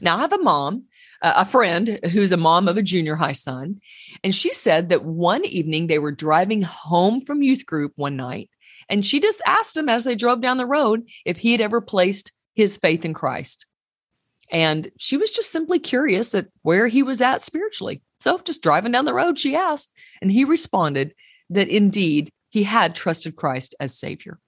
Now, 0.00 0.16
I 0.16 0.20
have 0.20 0.32
a 0.32 0.38
mom, 0.38 0.84
uh, 1.22 1.32
a 1.36 1.44
friend 1.44 1.98
who's 2.12 2.32
a 2.32 2.36
mom 2.36 2.68
of 2.68 2.76
a 2.76 2.82
junior 2.82 3.16
high 3.16 3.32
son, 3.32 3.80
and 4.22 4.34
she 4.34 4.52
said 4.52 4.90
that 4.90 5.04
one 5.04 5.44
evening 5.44 5.86
they 5.86 5.98
were 5.98 6.12
driving 6.12 6.62
home 6.62 7.20
from 7.20 7.42
youth 7.42 7.64
group 7.64 7.92
one 7.96 8.16
night, 8.16 8.50
and 8.88 9.04
she 9.04 9.20
just 9.20 9.40
asked 9.46 9.76
him 9.76 9.88
as 9.88 10.04
they 10.04 10.14
drove 10.14 10.40
down 10.40 10.58
the 10.58 10.66
road 10.66 11.08
if 11.24 11.38
he 11.38 11.52
had 11.52 11.60
ever 11.60 11.80
placed 11.80 12.32
his 12.54 12.76
faith 12.76 13.04
in 13.04 13.14
Christ. 13.14 13.66
And 14.52 14.88
she 14.98 15.16
was 15.16 15.30
just 15.30 15.50
simply 15.50 15.78
curious 15.78 16.34
at 16.34 16.48
where 16.62 16.86
he 16.86 17.02
was 17.02 17.20
at 17.20 17.42
spiritually. 17.42 18.02
So, 18.20 18.38
just 18.38 18.62
driving 18.62 18.92
down 18.92 19.04
the 19.04 19.14
road, 19.14 19.38
she 19.38 19.56
asked, 19.56 19.92
and 20.20 20.30
he 20.30 20.44
responded 20.44 21.14
that 21.50 21.68
indeed 21.68 22.30
he 22.50 22.62
had 22.62 22.94
trusted 22.94 23.36
Christ 23.36 23.74
as 23.80 23.98
Savior. 23.98 24.38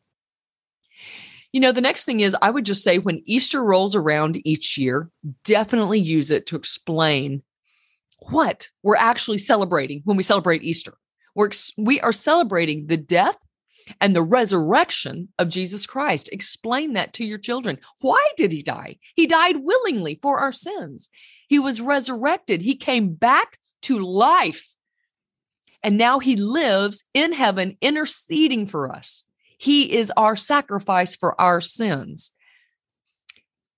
You 1.52 1.60
know, 1.60 1.72
the 1.72 1.80
next 1.80 2.04
thing 2.04 2.20
is 2.20 2.36
I 2.42 2.50
would 2.50 2.66
just 2.66 2.82
say 2.82 2.98
when 2.98 3.22
Easter 3.24 3.62
rolls 3.62 3.96
around 3.96 4.40
each 4.44 4.76
year, 4.76 5.10
definitely 5.44 5.98
use 5.98 6.30
it 6.30 6.46
to 6.46 6.56
explain 6.56 7.42
what 8.30 8.68
we're 8.82 8.96
actually 8.96 9.38
celebrating 9.38 10.02
when 10.04 10.16
we 10.16 10.22
celebrate 10.22 10.62
Easter. 10.62 10.94
We're, 11.34 11.50
we 11.76 12.00
are 12.00 12.12
celebrating 12.12 12.86
the 12.86 12.96
death 12.96 13.38
and 14.00 14.14
the 14.14 14.22
resurrection 14.22 15.28
of 15.38 15.48
Jesus 15.48 15.86
Christ. 15.86 16.28
Explain 16.32 16.94
that 16.94 17.12
to 17.14 17.24
your 17.24 17.38
children. 17.38 17.78
Why 18.00 18.22
did 18.36 18.52
he 18.52 18.62
die? 18.62 18.98
He 19.14 19.26
died 19.26 19.56
willingly 19.58 20.18
for 20.20 20.40
our 20.40 20.52
sins. 20.52 21.08
He 21.48 21.58
was 21.58 21.80
resurrected. 21.80 22.60
He 22.60 22.76
came 22.76 23.14
back 23.14 23.58
to 23.82 23.98
life. 23.98 24.74
And 25.82 25.96
now 25.96 26.18
he 26.18 26.36
lives 26.36 27.04
in 27.14 27.32
heaven, 27.32 27.78
interceding 27.80 28.66
for 28.66 28.92
us. 28.92 29.24
He 29.58 29.92
is 29.92 30.12
our 30.16 30.36
sacrifice 30.36 31.14
for 31.16 31.38
our 31.40 31.60
sins. 31.60 32.30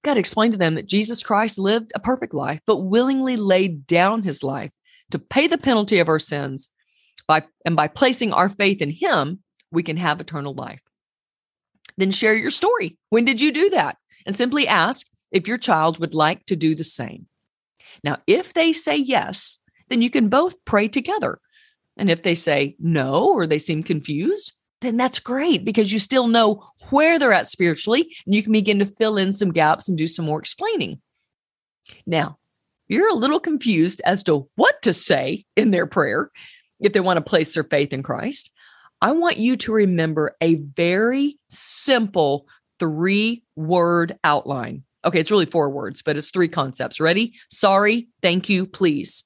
Got 0.04 0.14
to 0.14 0.20
explain 0.20 0.52
to 0.52 0.58
them 0.58 0.76
that 0.76 0.86
Jesus 0.88 1.22
Christ 1.22 1.58
lived 1.58 1.92
a 1.94 2.00
perfect 2.00 2.32
life, 2.32 2.60
but 2.66 2.78
willingly 2.78 3.36
laid 3.36 3.86
down 3.86 4.22
his 4.22 4.42
life 4.42 4.70
to 5.10 5.18
pay 5.18 5.46
the 5.46 5.58
penalty 5.58 5.98
of 5.98 6.08
our 6.08 6.18
sins 6.18 6.68
By 7.26 7.44
and 7.64 7.76
by 7.76 7.88
placing 7.88 8.32
our 8.32 8.48
faith 8.48 8.80
in 8.82 8.90
him, 8.90 9.40
we 9.72 9.82
can 9.82 9.96
have 9.96 10.20
eternal 10.20 10.54
life. 10.54 10.80
Then 11.96 12.10
share 12.10 12.34
your 12.34 12.50
story. 12.50 12.96
When 13.10 13.24
did 13.24 13.40
you 13.40 13.52
do 13.52 13.70
that? 13.70 13.96
And 14.26 14.34
simply 14.34 14.66
ask 14.66 15.06
if 15.30 15.46
your 15.46 15.58
child 15.58 15.98
would 15.98 16.14
like 16.14 16.44
to 16.46 16.56
do 16.56 16.74
the 16.74 16.84
same. 16.84 17.26
Now, 18.02 18.18
if 18.26 18.52
they 18.52 18.72
say 18.72 18.96
yes, 18.96 19.58
then 19.88 20.02
you 20.02 20.10
can 20.10 20.28
both 20.28 20.64
pray 20.64 20.88
together. 20.88 21.40
And 21.96 22.10
if 22.10 22.22
they 22.22 22.34
say 22.34 22.76
no 22.78 23.30
or 23.32 23.46
they 23.46 23.58
seem 23.58 23.82
confused, 23.82 24.52
then 24.80 24.96
that's 24.96 25.18
great 25.18 25.64
because 25.64 25.92
you 25.92 25.98
still 25.98 26.26
know 26.26 26.64
where 26.90 27.18
they're 27.18 27.32
at 27.32 27.46
spiritually 27.46 28.14
and 28.24 28.34
you 28.34 28.42
can 28.42 28.52
begin 28.52 28.78
to 28.78 28.86
fill 28.86 29.16
in 29.16 29.32
some 29.32 29.52
gaps 29.52 29.88
and 29.88 29.98
do 29.98 30.06
some 30.06 30.24
more 30.24 30.38
explaining. 30.38 31.00
Now, 32.06 32.38
you're 32.88 33.10
a 33.10 33.14
little 33.14 33.40
confused 33.40 34.00
as 34.04 34.22
to 34.24 34.48
what 34.56 34.82
to 34.82 34.92
say 34.92 35.44
in 35.56 35.70
their 35.70 35.86
prayer 35.86 36.30
if 36.80 36.92
they 36.92 37.00
want 37.00 37.18
to 37.18 37.22
place 37.22 37.54
their 37.54 37.64
faith 37.64 37.92
in 37.92 38.02
Christ. 38.02 38.50
I 39.02 39.12
want 39.12 39.38
you 39.38 39.56
to 39.56 39.72
remember 39.72 40.36
a 40.40 40.56
very 40.56 41.38
simple 41.48 42.46
three 42.78 43.44
word 43.56 44.18
outline. 44.24 44.84
Okay, 45.04 45.20
it's 45.20 45.30
really 45.30 45.46
four 45.46 45.70
words, 45.70 46.02
but 46.02 46.16
it's 46.16 46.30
three 46.30 46.48
concepts. 46.48 47.00
Ready? 47.00 47.34
Sorry, 47.48 48.08
thank 48.20 48.48
you, 48.48 48.66
please. 48.66 49.24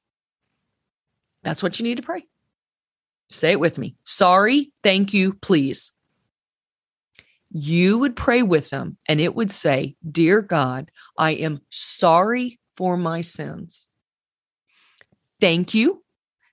That's 1.43 1.63
what 1.63 1.79
you 1.79 1.85
need 1.85 1.97
to 1.97 2.03
pray. 2.03 2.25
Say 3.35 3.51
it 3.51 3.61
with 3.61 3.79
me. 3.79 3.97
Sorry, 4.05 4.71
thank 4.85 5.13
you, 5.13 5.33
please. 5.35 5.93
You 7.51 7.99
would 7.99 8.15
pray 8.15 8.43
with 8.43 8.71
them 8.71 8.97
and 9.09 9.21
it 9.21 9.35
would 9.35 9.51
say, 9.51 9.97
Dear 10.09 10.41
God, 10.41 10.91
I 11.19 11.33
am 11.33 11.61
sorry 11.69 12.61
for 12.77 12.97
my 12.97 13.23
sins. 13.23 13.89
Thank 15.41 15.75
you 15.75 16.05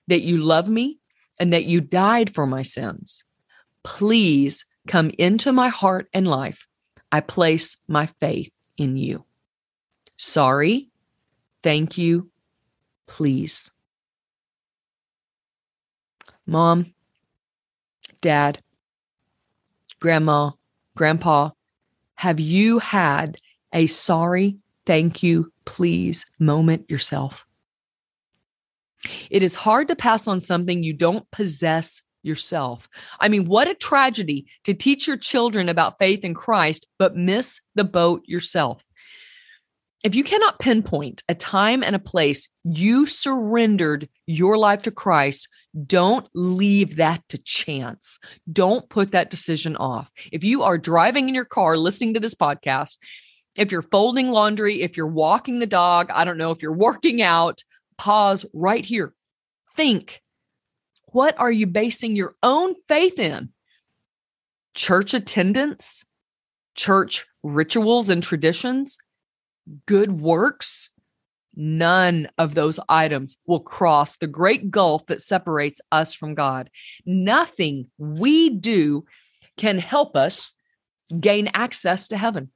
that 0.08 0.22
you 0.22 0.38
love 0.38 0.68
me 0.68 0.98
and 1.38 1.52
that 1.52 1.66
you 1.66 1.80
died 1.80 2.34
for 2.34 2.46
my 2.46 2.62
sins. 2.62 3.24
Please 3.84 4.64
come 4.88 5.10
into 5.18 5.52
my 5.52 5.68
heart 5.68 6.08
and 6.12 6.26
life. 6.26 6.66
I 7.12 7.20
place 7.20 7.76
my 7.86 8.06
faith 8.06 8.52
in 8.76 8.96
you. 8.96 9.24
Sorry, 10.16 10.90
thank 11.62 11.96
you, 11.96 12.30
please. 13.06 13.70
Mom, 16.52 16.92
dad, 18.20 18.58
grandma, 20.00 20.50
grandpa, 20.94 21.48
have 22.16 22.38
you 22.38 22.78
had 22.78 23.38
a 23.72 23.86
sorry, 23.86 24.58
thank 24.84 25.22
you, 25.22 25.50
please 25.64 26.26
moment 26.38 26.90
yourself? 26.90 27.46
It 29.30 29.42
is 29.42 29.54
hard 29.54 29.88
to 29.88 29.96
pass 29.96 30.28
on 30.28 30.42
something 30.42 30.82
you 30.82 30.92
don't 30.92 31.28
possess 31.30 32.02
yourself. 32.22 32.86
I 33.18 33.30
mean, 33.30 33.46
what 33.46 33.66
a 33.66 33.74
tragedy 33.74 34.44
to 34.64 34.74
teach 34.74 35.06
your 35.06 35.16
children 35.16 35.70
about 35.70 35.98
faith 35.98 36.22
in 36.22 36.34
Christ, 36.34 36.86
but 36.98 37.16
miss 37.16 37.62
the 37.76 37.84
boat 37.84 38.24
yourself. 38.26 38.84
If 40.04 40.16
you 40.16 40.24
cannot 40.24 40.58
pinpoint 40.58 41.22
a 41.28 41.34
time 41.34 41.84
and 41.84 41.94
a 41.94 42.00
place 42.00 42.48
you 42.64 43.06
surrendered 43.06 44.08
your 44.26 44.58
life 44.58 44.82
to 44.82 44.90
Christ, 44.90 45.48
don't 45.86 46.28
leave 46.34 46.96
that 46.96 47.22
to 47.28 47.38
chance. 47.38 48.18
Don't 48.50 48.88
put 48.88 49.12
that 49.12 49.30
decision 49.30 49.76
off. 49.76 50.10
If 50.32 50.42
you 50.42 50.64
are 50.64 50.76
driving 50.76 51.28
in 51.28 51.36
your 51.36 51.44
car 51.44 51.76
listening 51.76 52.14
to 52.14 52.20
this 52.20 52.34
podcast, 52.34 52.96
if 53.56 53.70
you're 53.70 53.82
folding 53.82 54.32
laundry, 54.32 54.82
if 54.82 54.96
you're 54.96 55.06
walking 55.06 55.60
the 55.60 55.66
dog, 55.66 56.10
I 56.10 56.24
don't 56.24 56.38
know, 56.38 56.50
if 56.50 56.62
you're 56.62 56.72
working 56.72 57.22
out, 57.22 57.62
pause 57.96 58.44
right 58.52 58.84
here. 58.84 59.14
Think 59.76 60.20
what 61.06 61.38
are 61.38 61.52
you 61.52 61.66
basing 61.66 62.16
your 62.16 62.34
own 62.42 62.74
faith 62.88 63.18
in? 63.18 63.50
Church 64.74 65.14
attendance, 65.14 66.04
church 66.74 67.26
rituals 67.42 68.08
and 68.08 68.22
traditions, 68.22 68.98
good 69.86 70.20
works? 70.20 70.90
None 71.54 72.28
of 72.38 72.54
those 72.54 72.80
items 72.88 73.36
will 73.46 73.60
cross 73.60 74.16
the 74.16 74.26
great 74.26 74.70
gulf 74.70 75.06
that 75.06 75.20
separates 75.20 75.80
us 75.90 76.14
from 76.14 76.34
God. 76.34 76.70
Nothing 77.04 77.90
we 77.98 78.50
do 78.50 79.04
can 79.58 79.78
help 79.78 80.16
us 80.16 80.54
gain 81.20 81.50
access 81.52 82.08
to 82.08 82.16
heaven. 82.16 82.50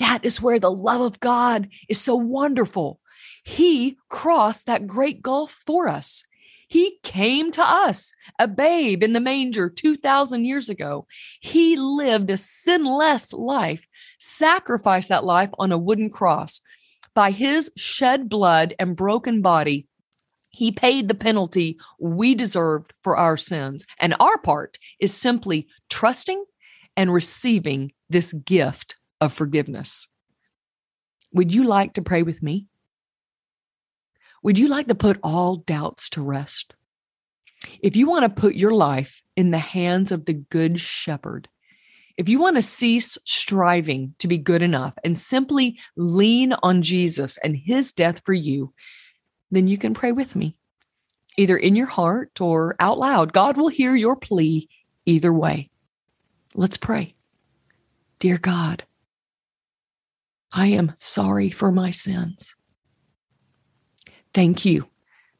That 0.00 0.24
is 0.24 0.42
where 0.42 0.58
the 0.58 0.70
love 0.70 1.00
of 1.00 1.20
God 1.20 1.68
is 1.88 2.00
so 2.00 2.16
wonderful. 2.16 3.00
He 3.44 3.96
crossed 4.08 4.66
that 4.66 4.86
great 4.86 5.22
gulf 5.22 5.50
for 5.64 5.88
us. 5.88 6.24
He 6.68 6.98
came 7.02 7.50
to 7.52 7.62
us, 7.62 8.12
a 8.38 8.46
babe 8.46 9.02
in 9.02 9.14
the 9.14 9.20
manger 9.20 9.70
2,000 9.70 10.44
years 10.44 10.68
ago. 10.68 11.06
He 11.40 11.76
lived 11.76 12.30
a 12.30 12.36
sinless 12.36 13.32
life, 13.32 13.86
sacrificed 14.18 15.08
that 15.08 15.24
life 15.24 15.50
on 15.58 15.72
a 15.72 15.78
wooden 15.78 16.10
cross. 16.10 16.60
By 17.14 17.30
his 17.30 17.70
shed 17.76 18.28
blood 18.28 18.74
and 18.78 18.96
broken 18.96 19.42
body, 19.42 19.88
he 20.50 20.72
paid 20.72 21.08
the 21.08 21.14
penalty 21.14 21.78
we 22.00 22.34
deserved 22.34 22.92
for 23.02 23.16
our 23.16 23.36
sins. 23.36 23.86
And 23.98 24.14
our 24.20 24.38
part 24.38 24.78
is 25.00 25.14
simply 25.14 25.68
trusting 25.88 26.44
and 26.96 27.12
receiving 27.12 27.92
this 28.10 28.32
gift 28.32 28.96
of 29.20 29.32
forgiveness. 29.32 30.08
Would 31.32 31.52
you 31.54 31.64
like 31.64 31.94
to 31.94 32.02
pray 32.02 32.22
with 32.22 32.42
me? 32.42 32.66
Would 34.42 34.58
you 34.58 34.68
like 34.68 34.88
to 34.88 34.94
put 34.94 35.18
all 35.22 35.56
doubts 35.56 36.08
to 36.10 36.22
rest? 36.22 36.74
If 37.80 37.96
you 37.96 38.08
want 38.08 38.22
to 38.22 38.40
put 38.40 38.54
your 38.54 38.72
life 38.72 39.22
in 39.36 39.50
the 39.50 39.58
hands 39.58 40.12
of 40.12 40.24
the 40.24 40.34
good 40.34 40.78
shepherd, 40.80 41.48
if 42.18 42.28
you 42.28 42.40
want 42.40 42.56
to 42.56 42.62
cease 42.62 43.16
striving 43.24 44.12
to 44.18 44.26
be 44.26 44.38
good 44.38 44.60
enough 44.60 44.98
and 45.04 45.16
simply 45.16 45.78
lean 45.96 46.52
on 46.64 46.82
Jesus 46.82 47.38
and 47.38 47.56
his 47.56 47.92
death 47.92 48.22
for 48.24 48.34
you, 48.34 48.74
then 49.52 49.68
you 49.68 49.78
can 49.78 49.94
pray 49.94 50.10
with 50.10 50.34
me, 50.34 50.56
either 51.36 51.56
in 51.56 51.76
your 51.76 51.86
heart 51.86 52.40
or 52.40 52.74
out 52.80 52.98
loud. 52.98 53.32
God 53.32 53.56
will 53.56 53.68
hear 53.68 53.94
your 53.94 54.16
plea 54.16 54.68
either 55.06 55.32
way. 55.32 55.70
Let's 56.56 56.76
pray. 56.76 57.14
Dear 58.18 58.38
God, 58.38 58.82
I 60.50 60.66
am 60.66 60.94
sorry 60.98 61.50
for 61.50 61.70
my 61.70 61.92
sins. 61.92 62.56
Thank 64.34 64.64
you 64.64 64.88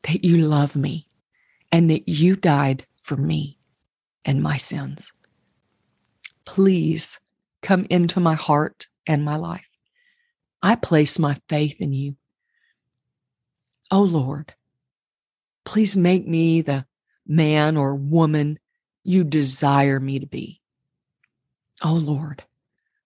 that 0.05 0.25
you 0.25 0.47
love 0.47 0.77
me 0.77 1.09
and 1.73 1.91
that 1.91 2.09
you 2.09 2.37
died 2.37 2.87
for 3.03 3.17
me 3.17 3.59
and 4.25 4.41
my 4.41 4.59
sins. 4.59 5.13
Please 6.49 7.21
come 7.61 7.87
into 7.91 8.21
my 8.21 8.35
heart 8.35 8.87
and 9.07 9.23
my 9.23 9.37
life. 9.37 9.69
I 10.63 10.77
place 10.77 11.19
my 11.19 11.39
faith 11.47 11.79
in 11.79 11.93
you. 11.93 12.17
Oh 13.91 14.03
Lord, 14.03 14.55
please 15.67 15.95
make 15.95 16.27
me 16.27 16.63
the 16.63 16.87
man 17.27 17.77
or 17.77 17.95
woman 17.95 18.59
you 19.05 19.25
desire 19.25 20.01
me 20.01 20.21
to 20.21 20.27
be. 20.27 20.63
Oh 21.85 21.93
Lord, 21.93 22.43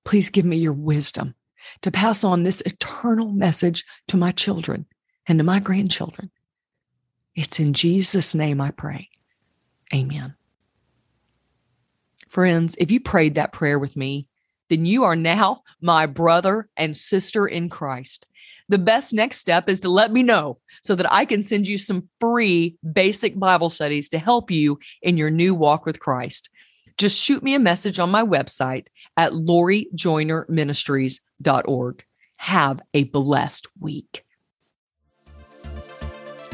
please 0.04 0.30
give 0.30 0.44
me 0.44 0.58
your 0.58 0.72
wisdom 0.72 1.34
to 1.80 1.90
pass 1.90 2.22
on 2.22 2.44
this 2.44 2.60
eternal 2.60 3.28
message 3.28 3.84
to 4.06 4.16
my 4.16 4.30
children 4.30 4.86
and 5.26 5.40
to 5.40 5.44
my 5.44 5.58
grandchildren. 5.58 6.30
It's 7.34 7.58
in 7.58 7.72
Jesus' 7.72 8.36
name 8.36 8.60
I 8.60 8.70
pray. 8.70 9.08
Amen. 9.92 10.36
Friends, 12.32 12.74
if 12.78 12.90
you 12.90 12.98
prayed 12.98 13.34
that 13.34 13.52
prayer 13.52 13.78
with 13.78 13.94
me, 13.94 14.26
then 14.70 14.86
you 14.86 15.04
are 15.04 15.14
now 15.14 15.60
my 15.82 16.06
brother 16.06 16.70
and 16.78 16.96
sister 16.96 17.46
in 17.46 17.68
Christ. 17.68 18.26
The 18.70 18.78
best 18.78 19.12
next 19.12 19.36
step 19.36 19.68
is 19.68 19.80
to 19.80 19.90
let 19.90 20.10
me 20.10 20.22
know 20.22 20.56
so 20.80 20.94
that 20.94 21.12
I 21.12 21.26
can 21.26 21.42
send 21.42 21.68
you 21.68 21.76
some 21.76 22.08
free 22.20 22.78
basic 22.90 23.38
Bible 23.38 23.68
studies 23.68 24.08
to 24.08 24.18
help 24.18 24.50
you 24.50 24.78
in 25.02 25.18
your 25.18 25.28
new 25.28 25.54
walk 25.54 25.84
with 25.84 26.00
Christ. 26.00 26.48
Just 26.96 27.22
shoot 27.22 27.42
me 27.42 27.54
a 27.54 27.58
message 27.58 27.98
on 27.98 28.08
my 28.08 28.22
website 28.22 28.86
at 29.18 29.32
lorijoynerministries.org. 29.32 32.04
Have 32.36 32.80
a 32.94 33.04
blessed 33.04 33.66
week. 33.78 34.24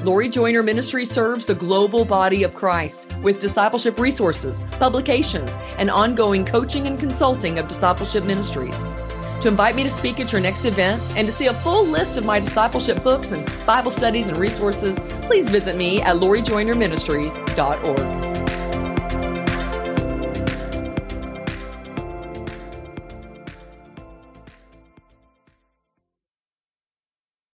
Lori 0.04 0.28
Joyner 0.28 0.62
Ministry 0.62 1.04
serves 1.04 1.46
the 1.46 1.54
global 1.54 2.04
body 2.04 2.44
of 2.44 2.54
Christ 2.54 3.06
with 3.20 3.40
discipleship 3.40 3.98
resources, 3.98 4.62
publications, 4.78 5.58
and 5.78 5.90
ongoing 5.90 6.44
coaching 6.44 6.87
and 6.87 7.00
consulting 7.00 7.58
of 7.58 7.66
discipleship 7.66 8.24
ministries. 8.24 8.84
To 9.40 9.48
invite 9.48 9.74
me 9.74 9.82
to 9.82 9.90
speak 9.90 10.20
at 10.20 10.30
your 10.32 10.40
next 10.40 10.66
event 10.66 11.02
and 11.16 11.26
to 11.26 11.32
see 11.32 11.46
a 11.46 11.52
full 11.52 11.84
list 11.84 12.16
of 12.16 12.24
my 12.24 12.38
discipleship 12.38 13.02
books 13.02 13.32
and 13.32 13.44
Bible 13.66 13.90
studies 13.90 14.28
and 14.28 14.38
resources, 14.38 15.00
please 15.22 15.48
visit 15.48 15.76
me 15.76 16.00
at 16.00 16.14
lorijoynerministries.org. 16.16 18.47